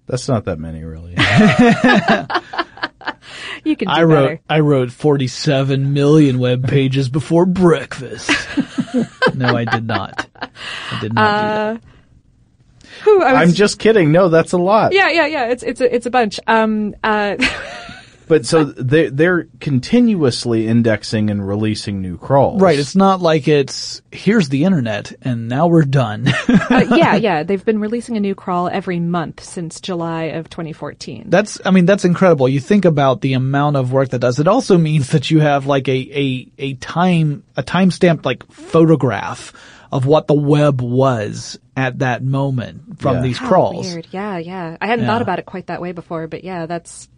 That's 0.07 0.29
not 0.29 0.45
that 0.47 0.59
many, 0.59 0.85
really. 0.85 1.17
You 3.65 3.77
can 3.77 3.89
I 3.89 4.05
wrote 4.05 4.23
better. 4.25 4.41
I 4.49 4.61
wrote 4.61 4.91
47 4.91 5.93
million 5.93 6.39
web 6.39 6.67
pages 6.69 7.09
before 7.09 7.47
breakfast. 7.47 8.31
no, 9.35 9.55
I 9.55 9.65
did 9.65 9.87
not. 9.87 10.27
I 10.41 11.01
did 11.01 11.13
not 11.13 11.25
Uh, 11.35 11.73
do 11.75 11.81
that. 11.81 11.85
Whew, 13.05 13.23
I 13.23 13.33
was- 13.33 13.43
I'm 13.43 13.55
just 13.55 13.79
kidding. 13.79 14.13
No, 14.13 14.29
that's 14.29 14.53
a 14.53 14.59
lot. 14.59 14.93
Yeah, 14.93 15.09
yeah, 15.09 15.27
yeah. 15.27 15.49
It's 15.49 15.63
it's 15.63 15.81
a 15.81 15.95
it's 15.95 16.07
a 16.07 16.11
bunch. 16.11 16.41
Um, 16.47 16.95
uh, 17.03 17.37
But 18.29 18.45
so 18.45 18.65
they 18.65 19.09
they're 19.09 19.49
continuously 19.59 20.69
indexing 20.69 21.31
and 21.31 21.49
releasing 21.49 22.03
new 22.03 22.19
crawls. 22.19 22.61
Right, 22.61 22.79
it's 22.79 22.95
not 22.95 23.23
like 23.23 23.49
it's 23.49 24.03
here's 24.13 24.51
the 24.51 24.65
internet 24.65 25.15
and 25.23 25.49
now 25.49 25.67
we're 25.67 25.85
done. 25.87 26.29
uh, 26.49 26.85
yeah, 26.95 27.17
yeah. 27.17 27.43
They've 27.43 27.65
been 27.65 27.81
releasing 27.81 28.19
a 28.19 28.21
new 28.21 28.35
crawl 28.35 28.69
every 28.69 29.01
month 29.01 29.43
since 29.43 29.81
July 29.81 30.25
of 30.25 30.51
2014. 30.51 31.25
That's, 31.31 31.59
I 31.65 31.71
mean, 31.71 31.87
that's 31.87 32.05
incredible. 32.05 32.51
You 32.51 32.61
think 32.61 32.85
about 32.85 33.23
the 33.23 33.33
amount 33.33 33.77
of 33.77 33.93
work 33.93 34.11
that 34.11 34.19
does. 34.19 34.39
It 34.39 34.47
also 34.47 34.77
means 34.77 35.09
that 35.13 35.31
you 35.31 35.41
have 35.41 35.65
like 35.65 35.89
a, 35.89 35.97
a, 35.97 36.49
a 36.59 36.75
time, 36.75 37.45
a 37.57 37.63
time-stamped 37.63 38.27
like 38.27 38.47
photograph 38.53 39.55
of 39.93 40.05
what 40.07 40.27
the 40.27 40.35
web 40.35 40.81
was 40.81 41.59
at 41.77 42.01
that 42.01 42.23
moment 42.23 43.01
from 43.01 43.17
Yeah. 43.17 43.23
these 43.23 43.39
How 43.39 43.49
crawls. 43.49 43.93
Weird. 43.93 44.07
Yeah, 44.11 44.39
yeah. 44.39 44.77
I 44.81 44.87
hadn't 44.87 45.05
Yeah. 45.07 45.11
thought 45.13 45.23
about 45.23 45.39
it 45.39 45.47
quite 45.47 45.67
that 45.69 45.81
way 45.81 45.93
before, 45.93 46.27
but 46.27 46.45
yeah, 46.45 46.67
that's 46.67 47.09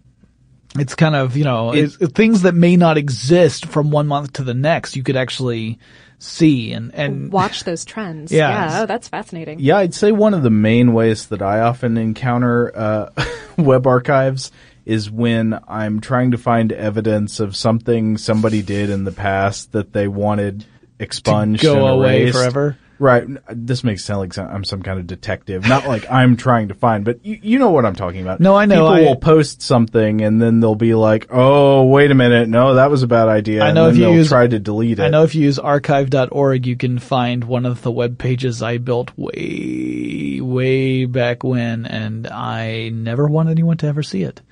It's 0.79 0.95
kind 0.95 1.17
of, 1.17 1.37
you 1.37 1.43
know, 1.45 1.73
it's, 1.73 1.97
things 1.97 2.43
that 2.43 2.55
may 2.55 2.77
not 2.77 2.97
exist 2.97 3.67
from 3.67 3.91
one 3.91 4.07
month 4.07 4.35
to 4.35 4.45
the 4.45 4.55
next, 4.55 4.95
you 4.95 5.03
could 5.03 5.17
actually 5.17 5.81
see 6.21 6.73
and, 6.73 6.95
and 6.95 7.33
watch 7.33 7.65
those 7.65 7.85
trends. 7.85 8.31
Yeah. 8.31 8.49
Yeah. 8.51 8.83
Oh, 8.83 8.87
that's 8.87 9.09
fascinating. 9.09 9.59
Yeah, 9.59 9.79
I'd 9.79 9.95
say 9.95 10.13
one 10.13 10.33
of 10.33 10.45
the 10.45 10.51
main 10.51 10.93
ways 10.93 11.27
that 11.29 11.43
I 11.43 11.59
often 11.61 11.97
encounter 11.97 12.71
uh, 12.77 13.09
web 13.59 13.87
archives 13.89 14.53
is 14.87 15.11
when 15.11 15.59
I'm 15.67 16.01
trying 16.01 16.31
to 16.33 16.39
find 16.39 16.71
evidence 16.73 17.41
of 17.41 17.57
something 17.57 18.17
somebody 18.17 18.63
did 18.63 18.91
in 18.91 19.03
the 19.05 19.13
past 19.13 19.73
that 19.73 19.93
they 19.93 20.07
wanted 20.07 20.65
expunged 21.01 21.63
go 21.63 21.87
away 21.87 22.23
erased. 22.23 22.37
forever. 22.39 22.77
Right. 22.99 23.27
This 23.49 23.83
makes 23.83 24.03
it 24.03 24.05
sound 24.05 24.21
like 24.21 24.37
I'm 24.37 24.63
some 24.63 24.83
kind 24.83 25.01
of 25.01 25.07
detective. 25.07 25.67
Not 25.67 25.87
like 25.89 26.05
I'm 26.11 26.37
trying 26.37 26.69
to 26.69 26.75
find, 26.75 27.03
but 27.03 27.25
you, 27.25 27.39
you 27.41 27.59
know 27.59 27.71
what 27.71 27.87
I'm 27.87 27.97
talking 27.97 28.21
about. 28.21 28.41
No, 28.41 28.55
I 28.55 28.67
know. 28.67 28.75
People 28.75 28.89
I- 28.89 29.01
will 29.01 29.17
post 29.17 29.63
something 29.63 30.21
and 30.21 30.41
then 30.41 30.61
they'll 30.61 30.75
be 30.75 30.93
like, 30.95 31.29
"Oh, 31.31 31.87
wait 31.87 32.11
a 32.11 32.15
minute, 32.15 32.51
no, 32.51 32.75
that 32.75 32.91
was 32.91 33.03
a 33.03 33.07
bad 33.07 33.29
idea." 33.29 33.63
I 33.63 33.73
know 33.73 33.87
and 33.89 33.97
if 33.97 34.03
you 34.03 34.13
use- 34.13 34.29
try 34.29 34.47
to 34.47 34.59
delete 34.59 34.99
it. 34.99 35.03
I 35.05 35.09
know 35.09 35.23
if 35.23 35.35
you 35.35 35.45
use 35.45 35.59
archive.org, 35.59 36.67
you 36.67 36.77
can 36.77 36.99
find 36.99 37.45
one 37.45 37.65
of 37.65 37.81
the 37.81 37.91
web 37.91 38.19
pages 38.19 38.63
I 38.63 38.77
built 38.77 39.13
way, 39.17 40.41
way 40.43 41.07
back 41.07 41.43
when, 41.43 41.87
and 41.87 42.27
I 42.27 42.91
never 42.93 43.27
want 43.27 43.49
anyone 43.49 43.79
to 43.79 43.87
ever 43.87 44.03
see 44.03 44.25
it. 44.25 44.43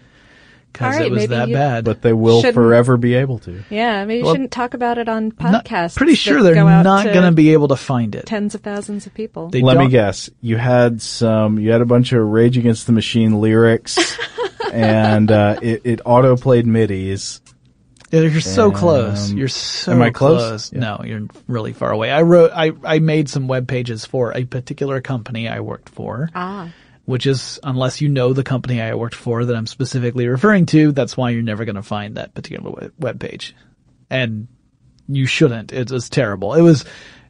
Because 0.72 0.94
All 0.94 1.00
right, 1.00 1.06
it 1.06 1.10
was 1.10 1.20
maybe 1.22 1.34
that 1.34 1.48
you- 1.48 1.54
bad. 1.54 1.84
but 1.84 2.02
they 2.02 2.12
will 2.12 2.40
Shouldn't- 2.40 2.54
forever 2.54 2.96
be 2.96 3.14
able 3.14 3.38
to. 3.40 3.64
Yeah, 3.70 4.04
maybe 4.04 4.18
you 4.18 4.24
Well, 4.24 4.34
shouldn't 4.34 4.52
talk 4.52 4.74
about 4.74 4.98
it 4.98 5.08
on 5.08 5.32
Not- 5.40 5.64
pretty 5.96 6.14
sure 6.14 6.42
they're 6.42 6.54
go 6.54 6.68
out 6.68 6.82
not 6.84 7.02
to 7.04 7.12
going 7.12 7.24
to 7.24 7.32
be 7.32 7.52
able 7.52 7.68
to 7.68 7.76
find 7.76 8.14
it. 8.14 8.26
tens 8.26 8.54
of 8.54 8.60
thousands 8.60 9.06
of 9.06 9.14
people. 9.14 9.48
They 9.48 9.60
Let 9.62 9.76
me 9.78 9.84
don't- 9.84 9.90
guess. 9.90 10.30
You 10.40 10.56
had 10.56 11.02
some. 11.02 11.58
You 11.58 11.72
had 11.72 11.80
a 11.80 11.86
bunch 11.86 12.12
of 12.12 12.24
Rage 12.24 12.56
Against 12.58 12.86
the 12.86 12.92
Machine 12.92 13.40
lyrics, 13.40 13.98
and 14.72 15.30
uh, 15.30 15.58
it, 15.62 15.82
it 15.84 16.00
auto 16.04 16.36
played 16.36 16.66
midis. 16.66 17.40
You're 18.10 18.40
so 18.40 18.70
close. 18.70 19.30
Um, 19.32 19.36
You're 19.36 19.48
so 19.48 19.92
am 19.92 20.00
I 20.00 20.08
close? 20.10 20.72
Yeah. 20.72 20.78
No, 20.80 21.02
you're 21.04 21.26
really 21.46 21.74
far 21.74 21.90
away. 21.90 22.10
I 22.10 22.22
wrote, 22.22 22.52
I, 22.54 22.72
I 22.82 23.00
made 23.00 23.28
some 23.28 23.48
web 23.48 23.68
pages 23.68 24.06
for 24.06 24.34
a 24.34 24.44
particular 24.44 25.02
company 25.02 25.46
I 25.46 25.60
worked 25.60 25.90
for. 25.90 26.30
Ah. 26.34 26.70
Which 27.08 27.26
is, 27.26 27.58
unless 27.62 28.02
you 28.02 28.10
know 28.10 28.34
the 28.34 28.44
company 28.44 28.82
I 28.82 28.94
worked 28.94 29.14
for 29.14 29.42
that 29.42 29.56
I'm 29.56 29.66
specifically 29.66 30.28
referring 30.28 30.66
to, 30.66 30.92
that's 30.92 31.16
why 31.16 31.30
you're 31.30 31.40
never 31.40 31.64
going 31.64 31.76
to 31.76 31.82
find 31.82 32.18
that 32.18 32.34
particular 32.34 32.90
web, 32.98 33.18
page. 33.18 33.56
And 34.10 34.46
you 35.08 35.24
shouldn't. 35.24 35.72
It 35.72 35.90
was 35.90 36.10
terrible. 36.10 36.52
It 36.52 36.60
was, 36.60 36.84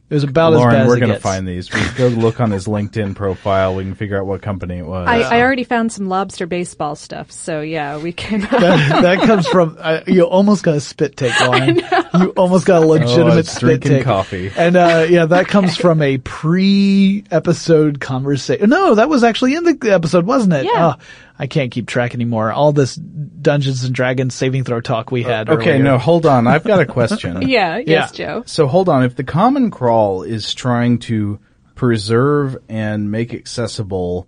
it 0.09 0.13
was 0.15 0.23
about 0.23 0.53
as 0.53 0.59
Lauren, 0.59 0.73
bad 0.73 0.81
as 0.83 0.87
we're 0.87 0.99
gonna 0.99 1.19
find 1.19 1.47
these. 1.47 1.71
We 1.71 1.81
go 1.95 2.07
look 2.07 2.39
on 2.39 2.51
his 2.51 2.65
LinkedIn 2.67 3.15
profile. 3.15 3.75
We 3.75 3.83
can 3.83 3.93
figure 3.95 4.17
out 4.19 4.25
what 4.25 4.41
company 4.41 4.77
it 4.79 4.85
was. 4.85 5.07
I, 5.07 5.21
I 5.21 5.41
already 5.41 5.63
found 5.63 5.91
some 5.91 6.07
lobster 6.09 6.47
baseball 6.47 6.95
stuff, 6.95 7.31
so 7.31 7.61
yeah, 7.61 7.97
we 7.97 8.11
can. 8.11 8.41
that, 8.41 9.01
that 9.01 9.19
comes 9.27 9.47
from 9.47 9.77
uh, 9.79 10.01
you 10.07 10.23
almost 10.23 10.63
got 10.63 10.75
a 10.75 10.81
spit 10.81 11.15
take 11.15 11.39
Lauren. 11.41 11.81
You 12.19 12.29
almost 12.37 12.65
got 12.65 12.81
a 12.83 12.85
legitimate 12.87 13.33
Oh, 13.33 13.37
it's 13.37 13.51
spit 13.51 13.81
drinking 13.81 13.91
take. 13.91 14.03
coffee. 14.03 14.51
And 14.57 14.75
uh, 14.75 15.05
yeah, 15.09 15.25
that 15.25 15.47
comes 15.47 15.77
from 15.77 16.01
a 16.01 16.17
pre-episode 16.19 17.99
conversation. 17.99 18.69
No, 18.69 18.95
that 18.95 19.09
was 19.09 19.23
actually 19.23 19.55
in 19.55 19.63
the 19.63 19.91
episode, 19.91 20.25
wasn't 20.25 20.53
it? 20.53 20.65
Yeah. 20.65 20.95
Oh, 20.97 21.03
I 21.39 21.47
can't 21.47 21.71
keep 21.71 21.87
track 21.87 22.13
anymore. 22.13 22.51
All 22.51 22.73
this 22.73 22.95
Dungeons 22.95 23.85
and 23.85 23.95
Dragons 23.95 24.35
saving 24.35 24.65
throw 24.65 24.81
talk 24.81 25.09
we 25.09 25.23
had. 25.23 25.49
okay, 25.49 25.71
earlier. 25.71 25.83
no, 25.83 25.97
hold 25.97 26.25
on. 26.25 26.47
I've 26.47 26.65
got 26.65 26.81
a 26.81 26.85
question. 26.85 27.41
yeah, 27.47 27.77
yes, 27.77 28.11
Joe. 28.11 28.43
So 28.45 28.67
hold 28.67 28.89
on. 28.89 29.03
If 29.03 29.15
the 29.15 29.23
Common 29.23 29.71
Crawl 29.71 30.23
is 30.23 30.53
trying 30.53 30.99
to 30.99 31.39
preserve 31.75 32.57
and 32.67 33.09
make 33.09 33.33
accessible 33.33 34.27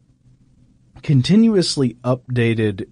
continuously 1.04 1.95
updated 2.04 2.88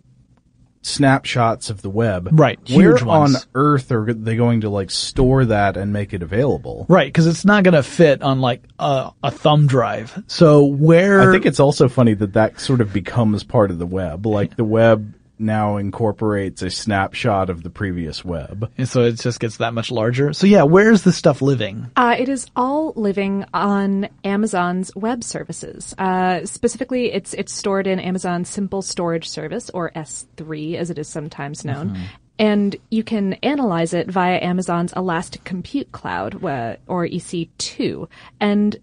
snapshots 0.81 1.69
of 1.69 1.81
the 1.81 1.89
web, 1.89 2.29
Right, 2.31 2.59
Where 2.69 2.91
huge 2.91 3.03
ones. 3.03 3.35
on 3.35 3.41
earth 3.55 3.91
are 3.91 4.13
they 4.13 4.35
going 4.35 4.61
to 4.61 4.69
like 4.69 4.91
store 4.91 5.45
that 5.45 5.77
and 5.77 5.91
make 5.93 6.13
it 6.13 6.21
available? 6.23 6.85
Right, 6.89 7.07
because 7.07 7.27
it's 7.27 7.45
not 7.45 7.63
going 7.63 7.73
to 7.73 7.83
fit 7.83 8.21
on 8.21 8.39
like 8.39 8.63
a, 8.79 9.11
a 9.23 9.31
thumb 9.31 9.67
drive. 9.67 10.21
So 10.27 10.65
where 10.65 11.21
I 11.29 11.31
think 11.31 11.45
it's 11.45 11.59
also 11.59 11.89
funny 11.89 12.13
that 12.15 12.33
that 12.33 12.59
sort 12.59 12.81
of 12.81 12.93
becomes 12.93 13.43
part 13.43 13.71
of 13.71 13.79
the 13.79 13.85
web. 13.85 14.25
Like 14.25 14.55
the 14.55 14.63
web 14.63 15.13
now 15.39 15.77
incorporates 15.77 16.61
a 16.61 16.69
snapshot 16.69 17.49
of 17.49 17.63
the 17.63 17.69
previous 17.69 18.23
web. 18.23 18.71
And 18.77 18.87
so 18.87 19.03
it 19.03 19.13
just 19.13 19.39
gets 19.39 19.57
that 19.57 19.73
much 19.73 19.91
larger. 19.91 20.33
So 20.33 20.47
yeah, 20.47 20.63
where's 20.63 21.03
this 21.03 21.17
stuff 21.17 21.41
living? 21.41 21.89
Uh, 21.95 22.15
it 22.17 22.29
is 22.29 22.47
all 22.55 22.93
living 22.95 23.45
on 23.53 24.09
Amazon's 24.23 24.95
web 24.95 25.23
services. 25.23 25.95
Uh, 25.97 26.45
specifically, 26.45 27.11
it's 27.11 27.33
it's 27.33 27.53
stored 27.53 27.87
in 27.87 27.99
Amazon's 27.99 28.49
Simple 28.49 28.81
Storage 28.81 29.29
Service, 29.29 29.69
or 29.71 29.91
S3 29.91 30.75
as 30.75 30.89
it 30.89 30.99
is 30.99 31.07
sometimes 31.07 31.63
known. 31.63 31.97
And 32.39 32.77
you 32.89 33.03
can 33.03 33.33
analyze 33.33 33.93
it 33.93 34.09
via 34.09 34.37
Amazon's 34.37 34.93
Elastic 34.93 35.43
Compute 35.43 35.91
Cloud, 35.91 36.35
or 36.41 37.05
EC2. 37.05 38.07
And 38.39 38.77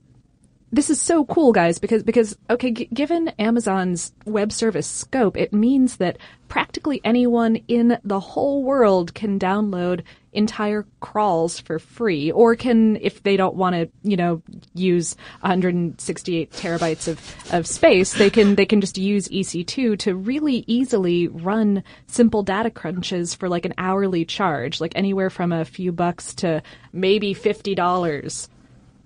this 0.76 0.90
is 0.90 1.00
so 1.00 1.24
cool, 1.24 1.52
guys, 1.52 1.78
because 1.78 2.02
because 2.02 2.36
okay, 2.50 2.70
g- 2.70 2.88
given 2.92 3.28
Amazon's 3.38 4.12
web 4.26 4.52
service 4.52 4.86
scope, 4.86 5.36
it 5.36 5.52
means 5.52 5.96
that 5.96 6.18
practically 6.48 7.00
anyone 7.02 7.56
in 7.66 7.98
the 8.04 8.20
whole 8.20 8.62
world 8.62 9.14
can 9.14 9.38
download 9.38 10.02
entire 10.32 10.84
crawls 11.00 11.58
for 11.58 11.78
free, 11.78 12.30
or 12.30 12.54
can, 12.54 12.96
if 12.96 13.22
they 13.22 13.38
don't 13.38 13.56
want 13.56 13.74
to, 13.74 13.88
you 14.02 14.18
know, 14.18 14.42
use 14.74 15.16
168 15.40 16.52
terabytes 16.52 17.08
of, 17.08 17.54
of 17.54 17.66
space, 17.66 18.12
they 18.12 18.28
can 18.28 18.54
they 18.54 18.66
can 18.66 18.82
just 18.82 18.98
use 18.98 19.28
EC2 19.28 19.98
to 20.00 20.14
really 20.14 20.62
easily 20.66 21.26
run 21.26 21.82
simple 22.06 22.42
data 22.42 22.70
crunches 22.70 23.34
for 23.34 23.48
like 23.48 23.64
an 23.64 23.74
hourly 23.78 24.26
charge, 24.26 24.80
like 24.80 24.92
anywhere 24.94 25.30
from 25.30 25.52
a 25.52 25.64
few 25.64 25.90
bucks 25.90 26.34
to 26.34 26.62
maybe 26.92 27.32
fifty 27.32 27.74
dollars 27.74 28.50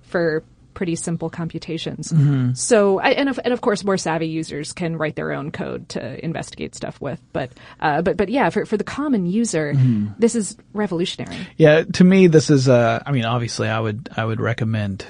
for 0.03 0.43
pretty 0.75 0.95
simple 0.97 1.31
computations. 1.31 2.13
So, 2.59 3.01
I- 3.01 3.11
and 3.11 3.29
of, 3.29 3.39
and 3.45 3.53
of 3.53 3.61
course, 3.61 3.85
more 3.85 3.97
savvy 3.97 4.29
users 4.29 4.73
can 4.73 4.97
write 4.97 5.17
their 5.17 5.33
own 5.33 5.51
code 5.51 5.89
to 5.91 6.25
investigate 6.25 6.75
stuff 6.75 7.01
with. 7.01 7.21
But, 7.33 7.51
uh, 7.81 8.03
but, 8.03 8.17
but 8.17 8.29
yeah, 8.29 8.51
for 8.51 8.65
for 8.67 8.77
the 8.77 8.85
common 8.85 9.27
user, 9.27 9.75
this 10.19 10.35
is 10.35 10.57
revolutionary. 10.73 11.37
Yeah, 11.57 11.85
to 11.85 12.05
me, 12.05 12.27
this 12.29 12.51
is. 12.51 12.69
Uh, 12.69 13.03
I 13.05 13.13
mean, 13.13 13.25
obviously, 13.25 13.69
I 13.69 13.81
would 13.81 14.09
I 14.17 14.25
would 14.25 14.41
recommend 14.41 15.05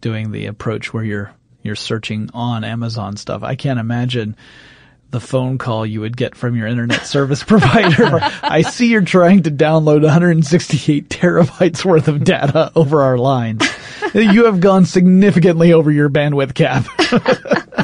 doing 0.00 0.30
the 0.32 0.46
approach 0.46 0.92
where 0.92 1.04
you're 1.04 1.32
you're 1.62 1.76
searching 1.76 2.28
on 2.34 2.64
Amazon 2.64 3.16
stuff. 3.16 3.42
I 3.42 3.54
can't 3.54 3.78
imagine 3.78 4.36
the 5.10 5.20
phone 5.20 5.58
call 5.58 5.84
you 5.84 6.00
would 6.00 6.16
get 6.16 6.34
from 6.34 6.56
your 6.56 6.66
internet 6.66 7.06
service 7.06 7.42
provider. 7.44 8.18
I 8.42 8.62
see 8.62 8.88
you're 8.88 9.02
trying 9.02 9.42
to 9.42 9.50
download 9.50 10.02
168 10.02 11.08
terabytes 11.10 11.84
worth 11.84 12.08
of 12.08 12.24
data 12.24 12.72
over 12.74 13.02
our 13.02 13.18
lines. 13.18 13.62
You 14.14 14.44
have 14.46 14.60
gone 14.60 14.84
significantly 14.84 15.72
over 15.72 15.90
your 15.90 16.10
bandwidth 16.10 16.54
cap. 16.54 16.86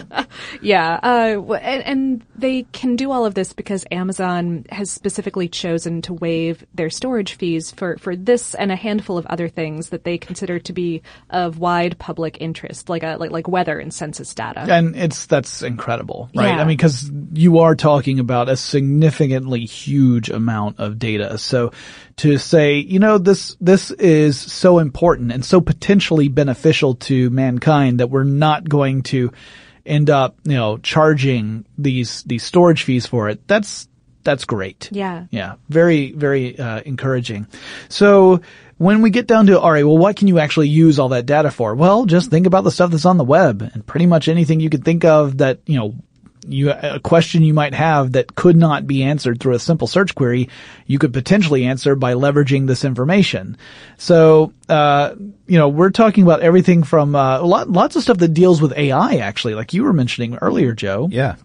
Yeah, 0.61 0.99
uh, 1.03 1.55
and, 1.55 1.83
and 1.85 2.23
they 2.37 2.65
can 2.73 2.97
do 2.97 3.11
all 3.11 3.27
of 3.27 3.35
this 3.35 3.53
because 3.53 3.85
Amazon 3.91 4.65
has 4.71 4.91
specifically 4.91 5.49
chosen 5.49 6.03
to 6.03 6.15
waive 6.15 6.65
their 6.75 6.91
storage 6.91 7.35
fees 7.35 7.71
for, 7.71 7.97
for 7.99 8.17
this 8.17 8.55
and 8.55 8.73
a 8.73 8.77
handful 8.77 9.19
of 9.19 9.27
other 9.27 9.49
things 9.49 9.91
that 9.91 10.05
they 10.05 10.19
consider 10.19 10.59
to 10.59 10.73
be 10.73 11.03
of 11.31 11.59
wide 11.59 11.99
public 11.99 12.39
interest, 12.41 12.89
like 12.89 13.03
a, 13.03 13.17
like 13.19 13.31
like 13.31 13.49
weather 13.49 13.79
and 13.79 13.93
census 13.93 14.35
data. 14.35 14.61
And 14.61 14.97
it's 14.97 15.27
that's 15.27 15.63
incredible, 15.63 16.31
right? 16.35 16.49
Yeah. 16.49 16.61
I 16.61 16.65
mean, 16.65 16.77
because 16.77 17.11
you 17.33 17.59
are 17.59 17.75
talking 17.75 18.19
about 18.19 18.49
a 18.49 18.57
significantly 18.57 19.65
huge 19.65 20.31
amount 20.31 20.79
of 20.79 20.99
data. 20.99 21.39
So 21.39 21.73
to 22.17 22.39
say, 22.39 22.79
you 22.79 22.99
know, 22.99 23.19
this 23.19 23.57
this 23.61 23.91
is 23.93 24.39
so 24.39 24.79
important 24.79 25.33
and 25.33 25.45
so 25.45 25.61
potentially 25.61 26.29
beneficial 26.29 26.95
to 26.97 27.31
mankind 27.31 28.01
that 28.01 28.11
we're 28.11 28.25
not 28.25 28.69
going 28.69 29.03
to 29.05 29.33
end 29.89 30.11
up, 30.11 30.37
you 30.45 30.55
know, 30.55 30.79
charging 30.79 31.65
these 31.77 32.23
these 32.25 32.43
storage 32.43 32.83
fees 32.85 33.07
for 33.07 33.29
it. 33.29 33.47
That's 33.49 33.89
that's 34.29 34.45
great. 34.45 34.91
Yeah. 34.93 35.25
Yeah. 35.31 35.55
Very, 35.71 36.13
very 36.13 36.59
uh, 36.59 36.83
encouraging. 36.85 37.47
So 37.89 38.43
when 38.77 39.01
we 39.01 39.09
get 39.09 39.27
down 39.27 39.47
to, 39.47 39.59
all 39.59 39.73
right, 39.73 39.85
well, 39.85 39.97
what 39.97 40.17
can 40.17 40.29
you 40.29 40.39
actually 40.39 40.69
use 40.69 40.99
all 40.99 41.09
that 41.11 41.25
data 41.25 41.51
for? 41.51 41.75
Well, 41.75 42.05
just 42.05 42.31
think 42.31 42.47
about 42.47 42.65
the 42.65 42.71
stuff 42.71 42.91
that's 42.91 43.07
on 43.07 43.17
the 43.17 43.25
web 43.25 43.63
and 43.63 43.87
pretty 43.87 44.05
much 44.05 44.29
anything 44.29 44.61
you 44.61 44.69
could 44.69 44.85
think 44.85 45.05
of 45.05 45.39
that, 45.39 45.61
you 45.67 45.79
know, 45.79 45.95
you, 46.49 46.71
a 46.71 46.99
question 47.01 47.43
you 47.43 47.55
might 47.55 47.75
have 47.75 48.13
that 48.13 48.35
could 48.35 48.57
not 48.57 48.87
be 48.87 49.03
answered 49.03 49.41
through 49.41 49.55
a 49.55 49.59
simple 49.59 49.87
search 49.87 50.15
query, 50.15 50.49
you 50.87 50.99
could 50.99 51.13
potentially 51.13 51.65
answer 51.65 51.95
by 51.95 52.15
leveraging 52.15 52.67
this 52.67 52.85
information. 52.85 53.57
So, 53.97 54.53
uh, 54.69 55.15
you 55.47 55.59
know, 55.59 55.69
we're 55.69 55.91
talking 55.91 56.25
about 56.25 56.41
everything 56.41 56.83
from, 56.83 57.15
uh, 57.15 57.43
lot, 57.43 57.71
lots 57.71 57.97
of 57.97 58.03
stuff 58.03 58.19
that 58.19 58.35
deals 58.35 58.61
with 58.63 58.73
AI 58.77 59.17
actually, 59.17 59.55
like 59.55 59.73
you 59.75 59.85
were 59.85 59.93
mentioning 59.93 60.37
earlier, 60.41 60.73
Joe 60.73 61.09
Yeah. 61.11 61.37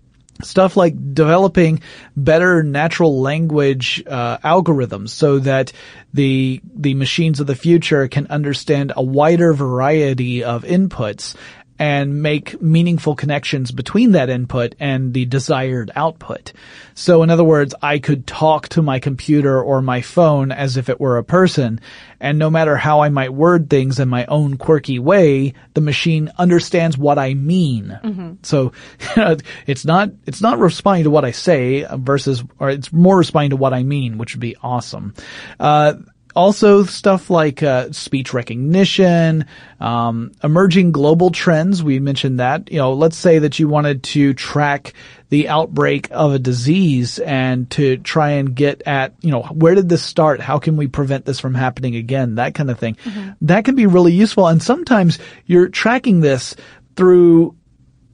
stuff 0.42 0.76
like 0.76 1.14
developing 1.14 1.80
better 2.18 2.64
natural 2.64 3.22
language 3.22 4.04
uh, 4.08 4.38
algorithms 4.40 5.10
so 5.10 5.40
that 5.40 5.72
the 6.14 6.60
the 6.76 6.94
machines 6.96 7.40
of 7.40 7.48
the 7.48 7.56
future 7.56 8.08
can 8.08 8.28
understand 8.28 8.92
a 8.96 9.02
wider 9.04 9.54
variety 9.54 10.44
of 10.44 10.64
inputs 10.64 11.36
and 11.84 12.22
make 12.22 12.62
meaningful 12.62 13.14
connections 13.14 13.70
between 13.70 14.14
that 14.14 14.30
input 14.30 14.74
and 14.80 15.14
the 15.14 15.26
desired 15.26 15.92
output. 15.98 16.54
So 16.94 17.24
in 17.24 17.30
other 17.30 17.44
words, 17.44 17.76
I 17.82 18.00
could 18.00 18.26
talk 18.26 18.70
to 18.70 18.82
my 18.82 19.00
computer 19.00 19.62
or 19.62 19.82
my 19.82 20.00
phone 20.00 20.54
as 20.54 20.78
if 20.78 20.88
it 20.88 21.02
were 21.02 21.18
a 21.18 21.26
person, 21.26 21.82
and 22.22 22.40
no 22.40 22.50
matter 22.50 22.78
how 22.78 23.02
I 23.02 23.10
might 23.10 23.34
word 23.34 23.70
things 23.70 24.00
in 24.00 24.08
my 24.08 24.26
own 24.28 24.56
quirky 24.56 24.98
way, 24.98 25.56
the 25.74 25.82
machine 25.82 26.32
understands 26.38 26.98
what 26.98 27.20
I 27.20 27.34
mean. 27.34 28.00
So 28.44 28.72
it's 29.68 29.84
not 29.84 30.12
it's 30.26 30.42
not 30.42 30.60
responding 30.60 31.04
to 31.04 31.10
what 31.10 31.26
I 31.26 31.32
say 31.32 31.86
versus, 31.92 32.46
or 32.60 32.70
it's 32.70 32.94
more 32.94 33.18
responding 33.18 33.50
to 33.50 33.58
what 33.58 33.74
I 33.74 33.84
mean, 33.84 34.18
which 34.18 34.36
would 34.36 34.40
be 34.40 34.56
awesome. 34.64 35.16
Uh, 35.60 35.96
also, 36.36 36.84
stuff 36.84 37.30
like 37.30 37.62
uh, 37.62 37.92
speech 37.92 38.34
recognition, 38.34 39.46
um, 39.80 40.32
emerging 40.44 40.92
global 40.92 41.30
trends. 41.30 41.84
We 41.84 42.00
mentioned 42.00 42.40
that. 42.40 42.72
You 42.72 42.80
know, 42.80 42.94
let's 42.94 43.18
say 43.18 43.40
that 43.40 43.60
you 43.60 43.68
wanted 43.68 44.04
to 44.04 44.34
track 44.34 44.94
the 45.30 45.50
outbreak 45.50 46.10
of 46.12 46.34
a 46.34 46.40
disease 46.40 47.20
and 47.20 47.70
to 47.72 47.98
try 47.98 48.32
and 48.32 48.56
get 48.56 48.84
at, 48.86 49.14
you 49.22 49.32
know, 49.32 49.42
where 49.44 49.76
did 49.76 49.90
this 49.90 50.04
start? 50.04 50.40
How 50.40 50.60
can 50.60 50.78
we 50.78 50.88
prevent 50.88 51.26
this 51.26 51.40
from 51.40 51.56
happening 51.56 51.96
again? 51.96 52.36
That 52.36 52.54
kind 52.54 52.70
of 52.70 52.78
thing. 52.80 52.98
That 53.42 53.66
can 53.66 53.76
be 53.76 53.86
really 53.86 54.14
useful. 54.14 54.48
And 54.48 54.62
sometimes 54.62 55.20
you're 55.46 55.70
tracking 55.70 56.20
this 56.20 56.56
through 56.96 57.56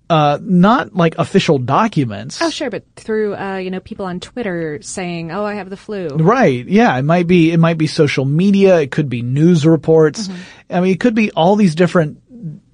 uh, 0.10 0.40
not 0.42 0.96
like 0.96 1.18
official 1.18 1.60
documents. 1.60 2.42
Oh, 2.42 2.50
sure, 2.50 2.70
but 2.70 2.84
through 2.96 3.36
uh, 3.36 3.58
you 3.58 3.70
know 3.70 3.80
people 3.80 4.06
on 4.06 4.20
Twitter 4.20 4.82
saying, 4.82 5.32
"Oh, 5.32 5.46
I 5.46 5.56
have 5.56 5.70
the 5.70 5.78
flu." 5.78 6.08
Right. 6.08 6.68
Yeah. 6.68 6.98
It 6.98 7.04
might 7.04 7.28
be, 7.28 7.52
it 7.52 7.60
might 7.60 7.78
be 7.78 7.88
social 7.88 8.26
media. 8.26 8.80
It 8.80 8.92
could 8.92 9.10
be 9.10 9.22
news 9.22 9.66
reports. 9.66 10.30
I 10.70 10.82
mean, 10.82 10.92
it 10.92 11.00
could 11.00 11.16
be 11.16 11.32
all 11.32 11.56
these 11.56 11.76
different 11.76 12.22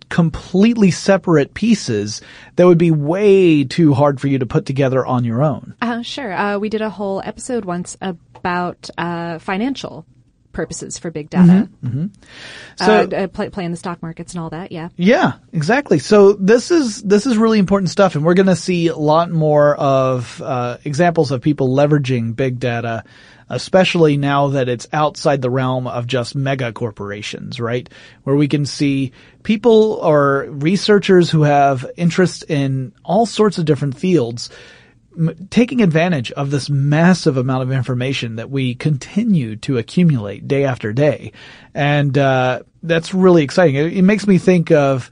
completely 0.10 0.92
separate 0.92 1.54
pieces 1.54 2.22
that 2.56 2.66
would 2.66 2.78
be 2.78 2.92
way 2.92 3.64
too 3.64 3.94
hard 3.94 4.22
for 4.22 4.28
you 4.28 4.40
to 4.40 4.46
put 4.46 4.66
together 4.66 5.06
on 5.06 5.24
your 5.24 5.44
own. 5.44 5.76
Uh, 5.82 6.02
sure. 6.04 6.32
Uh, 6.32 6.58
we 6.58 6.70
did 6.70 6.82
a 6.82 6.90
whole 6.90 7.22
episode 7.26 7.66
once 7.66 7.98
about 8.02 8.90
uh, 8.98 9.40
financial 9.40 10.06
purposes 10.56 10.98
for 10.98 11.12
big 11.12 11.30
data. 11.30 11.70
So- 12.78 13.08
uh, 13.12 13.16
uh, 13.16 13.28
play, 13.28 13.66
in 13.66 13.72
the 13.72 13.78
stock 13.78 14.02
markets 14.02 14.34
and 14.34 14.42
all 14.42 14.50
that. 14.50 14.72
Yeah. 14.72 14.90
Yeah, 14.96 15.34
exactly. 15.54 16.00
So 16.00 16.34
this 16.34 16.72
is 16.72 17.04
this 17.04 17.28
is 17.28 17.38
really 17.38 17.60
important 17.60 17.92
stuff, 17.92 18.16
and 18.16 18.26
we're 18.26 18.34
going 18.34 18.48
to 18.48 18.56
see 18.56 18.88
a 18.88 18.98
lot 18.98 19.30
more 19.30 19.76
of 19.76 20.42
uh, 20.42 20.78
examples 20.84 21.32
of 21.32 21.42
people 21.42 21.70
leveraging 21.70 22.36
big 22.36 22.60
data, 22.60 23.04
especially 23.50 24.18
now 24.18 24.48
that 24.50 24.68
it's 24.68 24.88
outside 24.92 25.42
the 25.42 25.50
realm 25.52 25.86
of 25.88 26.08
just 26.08 26.36
mega 26.36 26.72
corporations, 26.74 27.60
right? 27.60 27.88
Where 28.24 28.36
we 28.36 28.48
can 28.48 28.66
see 28.66 29.12
people 29.44 29.94
or 30.02 30.48
researchers 30.50 31.30
who 31.30 31.44
have 31.44 31.86
interest 31.96 32.44
in 32.50 32.94
all 33.04 33.26
sorts 33.26 33.58
of 33.60 33.66
different 33.66 33.98
fields 33.98 34.50
taking 35.50 35.82
advantage 35.82 36.32
of 36.32 36.52
this 36.52 36.70
massive 36.70 37.38
amount 37.38 37.64
of 37.64 37.72
information 37.72 38.36
that 38.36 38.50
we 38.50 38.76
continue 38.76 39.56
to 39.58 39.78
accumulate 39.78 40.48
day 40.48 40.66
after 40.66 40.94
day. 40.94 41.32
And, 41.74 42.18
uh, 42.18 42.64
that's 42.84 43.14
really 43.14 43.44
exciting. 43.44 43.76
It, 43.76 43.98
it 43.98 44.02
makes 44.04 44.28
me 44.28 44.38
think 44.38 44.72
of 44.72 45.10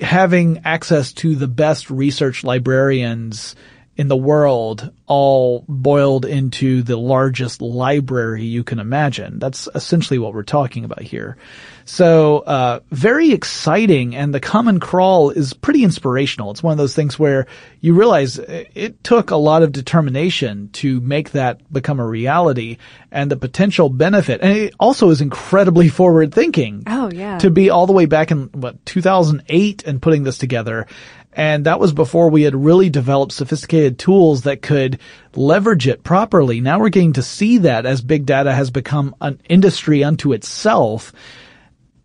having 0.00 0.62
access 0.64 1.12
to 1.12 1.34
the 1.34 1.48
best 1.48 1.90
research 1.90 2.44
librarians 2.44 3.54
in 3.96 4.08
the 4.08 4.16
world 4.16 4.90
all 5.06 5.64
boiled 5.68 6.24
into 6.24 6.82
the 6.82 6.96
largest 6.96 7.60
library 7.60 8.42
you 8.44 8.64
can 8.64 8.78
imagine. 8.78 9.38
That's 9.38 9.68
essentially 9.74 10.18
what 10.18 10.34
we're 10.34 10.42
talking 10.42 10.84
about 10.84 11.02
here. 11.02 11.36
So, 11.84 12.38
uh, 12.38 12.80
very 12.90 13.32
exciting 13.32 14.16
and 14.16 14.32
the 14.34 14.40
common 14.40 14.80
crawl 14.80 15.28
is 15.30 15.52
pretty 15.52 15.84
inspirational. 15.84 16.50
It's 16.50 16.62
one 16.62 16.72
of 16.72 16.78
those 16.78 16.94
things 16.94 17.18
where 17.18 17.46
you 17.82 17.94
realize 17.94 18.38
it 18.38 19.04
took 19.04 19.30
a 19.30 19.36
lot 19.36 19.62
of 19.62 19.70
determination 19.72 20.70
to 20.72 21.00
make 21.02 21.32
that 21.32 21.70
become 21.72 22.00
a 22.00 22.06
reality 22.06 22.78
and 23.12 23.30
the 23.30 23.36
potential 23.36 23.90
benefit. 23.90 24.40
And 24.40 24.56
it 24.56 24.74
also 24.80 25.10
is 25.10 25.20
incredibly 25.20 25.88
forward 25.90 26.34
thinking 26.34 26.84
Oh 26.86 27.10
yeah. 27.12 27.38
to 27.38 27.50
be 27.50 27.68
all 27.68 27.86
the 27.86 27.92
way 27.92 28.06
back 28.06 28.30
in 28.30 28.44
what 28.52 28.84
2008 28.86 29.84
and 29.84 30.00
putting 30.00 30.22
this 30.24 30.38
together. 30.38 30.86
And 31.34 31.66
that 31.66 31.80
was 31.80 31.92
before 31.92 32.30
we 32.30 32.42
had 32.42 32.54
really 32.54 32.90
developed 32.90 33.32
sophisticated 33.32 33.98
tools 33.98 34.42
that 34.42 34.62
could 34.62 35.00
leverage 35.34 35.88
it 35.88 36.04
properly. 36.04 36.60
Now 36.60 36.78
we're 36.78 36.90
getting 36.90 37.14
to 37.14 37.22
see 37.22 37.58
that 37.58 37.86
as 37.86 38.00
big 38.00 38.24
data 38.24 38.52
has 38.52 38.70
become 38.70 39.16
an 39.20 39.40
industry 39.48 40.04
unto 40.04 40.32
itself. 40.32 41.12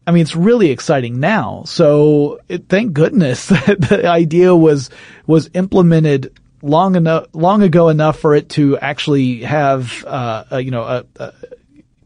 I 0.07 0.11
mean, 0.11 0.23
it's 0.23 0.35
really 0.35 0.71
exciting 0.71 1.19
now. 1.19 1.63
So 1.65 2.39
it, 2.49 2.67
thank 2.67 2.93
goodness 2.93 3.45
that 3.49 3.79
the 3.79 4.07
idea 4.07 4.55
was, 4.55 4.89
was 5.27 5.51
implemented 5.53 6.33
long 6.63 6.95
enough, 6.95 7.27
long 7.33 7.61
ago 7.61 7.89
enough 7.89 8.19
for 8.19 8.33
it 8.33 8.49
to 8.49 8.79
actually 8.79 9.43
have, 9.43 10.03
uh, 10.05 10.45
a, 10.49 10.59
you 10.59 10.71
know, 10.71 10.83
a, 10.83 11.05
a, 11.17 11.33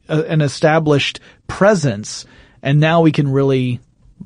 an 0.09 0.41
established 0.41 1.21
presence. 1.47 2.25
And 2.61 2.81
now 2.81 3.01
we 3.01 3.13
can 3.13 3.29
really 3.29 3.79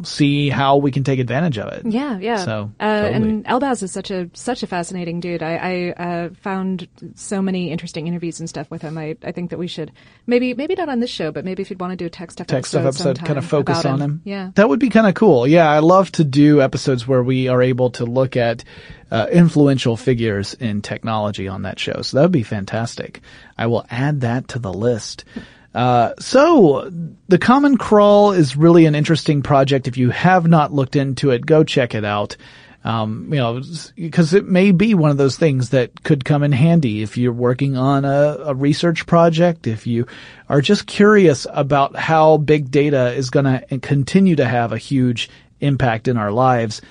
see 0.03 0.49
how 0.49 0.77
we 0.77 0.91
can 0.91 1.03
take 1.03 1.19
advantage 1.19 1.57
of 1.57 1.71
it. 1.73 1.85
Yeah, 1.85 2.17
yeah. 2.19 2.37
So, 2.37 2.71
uh, 2.79 2.83
and 2.83 3.45
Elbaz 3.45 3.83
is 3.83 3.91
such 3.91 4.11
a 4.11 4.29
such 4.33 4.63
a 4.63 4.67
fascinating 4.67 5.19
dude. 5.19 5.41
I, 5.41 5.55
I 5.97 6.03
uh, 6.03 6.29
found 6.41 6.87
so 7.15 7.41
many 7.41 7.71
interesting 7.71 8.07
interviews 8.07 8.39
and 8.39 8.47
stuff 8.49 8.69
with 8.69 8.81
him. 8.81 8.97
I, 8.97 9.17
I 9.23 9.31
think 9.31 9.49
that 9.49 9.57
we 9.59 9.67
should 9.67 9.91
maybe 10.25 10.53
maybe 10.53 10.75
not 10.75 10.89
on 10.89 10.99
this 10.99 11.09
show, 11.09 11.31
but 11.31 11.45
maybe 11.45 11.61
if 11.61 11.69
you'd 11.69 11.79
want 11.79 11.91
to 11.91 11.97
do 11.97 12.05
a 12.05 12.09
tech 12.09 12.31
stuff 12.31 12.47
Tech 12.47 12.65
stuff 12.65 12.85
episode, 12.85 13.23
kind 13.23 13.37
of 13.37 13.45
focus 13.45 13.85
on 13.85 14.01
him. 14.01 14.21
Yeah. 14.23 14.51
That 14.55 14.69
would 14.69 14.79
be 14.79 14.89
kind 14.89 15.07
of 15.07 15.15
cool. 15.15 15.47
Yeah, 15.47 15.69
I 15.69 15.79
love 15.79 16.11
to 16.13 16.23
do 16.23 16.61
episodes 16.61 17.07
where 17.07 17.23
we 17.23 17.47
are 17.47 17.61
able 17.61 17.91
to 17.91 18.05
look 18.05 18.37
at 18.37 18.63
uh, 19.11 19.27
influential 19.31 19.97
figures 19.97 20.53
in 20.53 20.81
technology 20.81 21.47
on 21.47 21.63
that 21.63 21.79
show. 21.79 22.01
So 22.01 22.17
that 22.17 22.23
would 22.23 22.31
be 22.31 22.43
fantastic. 22.43 23.21
I 23.57 23.67
will 23.67 23.85
add 23.89 24.21
that 24.21 24.49
to 24.49 24.59
the 24.59 24.73
list. 24.73 25.25
Uh, 25.73 26.13
so 26.19 26.89
the 27.27 27.37
Common 27.37 27.77
Crawl 27.77 28.31
is 28.31 28.57
really 28.57 28.85
an 28.85 28.95
interesting 28.95 29.41
project. 29.41 29.87
If 29.87 29.97
you 29.97 30.09
have 30.09 30.47
not 30.47 30.73
looked 30.73 30.95
into 30.95 31.31
it, 31.31 31.45
go 31.45 31.63
check 31.63 31.93
it 31.93 32.05
out. 32.05 32.37
Um, 32.83 33.27
you 33.33 33.39
know, 33.39 33.61
because 33.95 34.33
it 34.33 34.45
may 34.45 34.71
be 34.71 34.93
one 34.93 35.11
of 35.11 35.17
those 35.17 35.35
things 35.35 35.71
that 35.71 36.03
could 36.03 36.23
come 36.23 36.41
in 36.41 36.53
handy 36.53 37.01
if 37.01 37.17
you're 37.17 37.33
working 37.33 37.75
on 37.75 38.05
a, 38.05 38.37
a 38.45 38.55
research 38.55 39.05
project, 39.05 39.67
if 39.67 39.85
you 39.85 40.07
are 40.47 40.61
just 40.61 40.87
curious 40.87 41.45
about 41.51 41.97
how 41.97 42.37
big 42.37 42.71
data 42.71 43.11
is 43.13 43.29
going 43.29 43.45
to 43.45 43.79
continue 43.79 44.37
to 44.37 44.45
have 44.45 44.71
a 44.71 44.77
huge 44.77 45.29
impact 45.59 46.07
in 46.07 46.15
our 46.15 46.31
lives. 46.31 46.81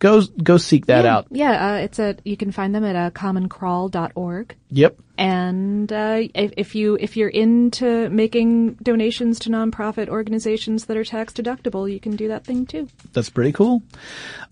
go 0.00 0.22
go 0.42 0.56
seek 0.56 0.86
that 0.86 1.04
yeah, 1.04 1.16
out. 1.16 1.26
Yeah, 1.30 1.74
uh, 1.74 1.76
it's 1.76 1.98
a 1.98 2.16
you 2.24 2.36
can 2.36 2.50
find 2.50 2.74
them 2.74 2.84
at 2.84 2.96
uh, 2.96 3.10
commoncrawl.org. 3.10 4.56
Yep. 4.70 4.98
And 5.16 5.92
uh, 5.92 6.22
if, 6.34 6.52
if 6.56 6.74
you 6.74 6.96
if 7.00 7.16
you're 7.16 7.28
into 7.28 8.08
making 8.10 8.74
donations 8.74 9.38
to 9.40 9.50
nonprofit 9.50 10.08
organizations 10.08 10.86
that 10.86 10.96
are 10.96 11.04
tax 11.04 11.32
deductible, 11.32 11.90
you 11.90 12.00
can 12.00 12.16
do 12.16 12.28
that 12.28 12.44
thing 12.44 12.66
too. 12.66 12.88
That's 13.12 13.30
pretty 13.30 13.52
cool. 13.52 13.82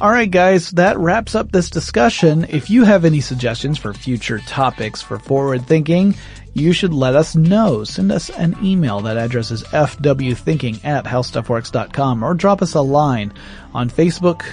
All 0.00 0.10
right, 0.10 0.30
guys, 0.30 0.70
that 0.72 0.98
wraps 0.98 1.34
up 1.34 1.50
this 1.50 1.68
discussion. 1.68 2.46
If 2.48 2.70
you 2.70 2.84
have 2.84 3.04
any 3.04 3.20
suggestions 3.20 3.76
for 3.76 3.92
future 3.92 4.38
topics 4.38 5.02
for 5.02 5.18
forward 5.18 5.66
thinking, 5.66 6.14
you 6.54 6.72
should 6.72 6.92
let 6.92 7.16
us 7.16 7.34
know. 7.34 7.82
Send 7.82 8.12
us 8.12 8.30
an 8.30 8.56
email. 8.62 9.00
That 9.00 9.16
address 9.16 9.50
is 9.50 9.64
fwthinking 9.64 10.84
at 10.84 11.04
howstuffworks.com 11.06 12.22
or 12.22 12.34
drop 12.34 12.62
us 12.62 12.74
a 12.74 12.80
line 12.82 13.32
on 13.74 13.90
Facebook, 13.90 14.44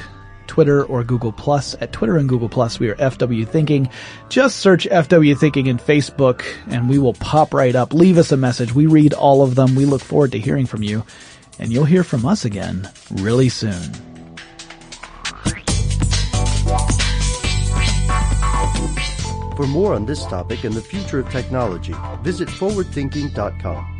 Twitter, 0.50 0.84
or 0.84 1.06
Google 1.06 1.32
Plus. 1.32 1.76
At 1.80 1.94
Twitter 1.94 2.18
and 2.18 2.28
Google 2.28 2.50
Plus, 2.50 2.80
we 2.80 2.90
are 2.90 2.96
FW 2.96 3.48
Thinking. 3.48 3.90
Just 4.28 4.58
search 4.58 4.86
FW 4.90 5.38
Thinking 5.38 5.68
in 5.68 5.78
Facebook 5.78 6.44
and 6.68 6.90
we 6.90 6.98
will 6.98 7.14
pop 7.14 7.54
right 7.54 7.76
up. 7.76 7.94
Leave 7.94 8.18
us 8.18 8.34
a 8.34 8.38
message. 8.38 8.74
We 8.74 8.88
read 8.88 9.14
all 9.14 9.44
of 9.44 9.56
them. 9.56 9.76
We 9.76 9.86
look 9.86 10.02
forward 10.02 10.34
to 10.34 10.40
hearing 10.40 10.66
from 10.66 10.84
you 10.84 11.06
and 11.60 11.72
you'll 11.72 11.86
hear 11.86 12.04
from 12.04 12.26
us 12.26 12.44
again 12.44 12.90
really 13.12 13.50
soon. 13.50 13.94
For 19.56 19.68
more 19.68 19.94
on 19.94 20.06
this 20.06 20.26
topic 20.26 20.64
and 20.64 20.74
the 20.74 20.82
future 20.82 21.20
of 21.20 21.30
technology, 21.30 21.94
visit 22.24 22.48
forwardthinking.com. 22.48 24.00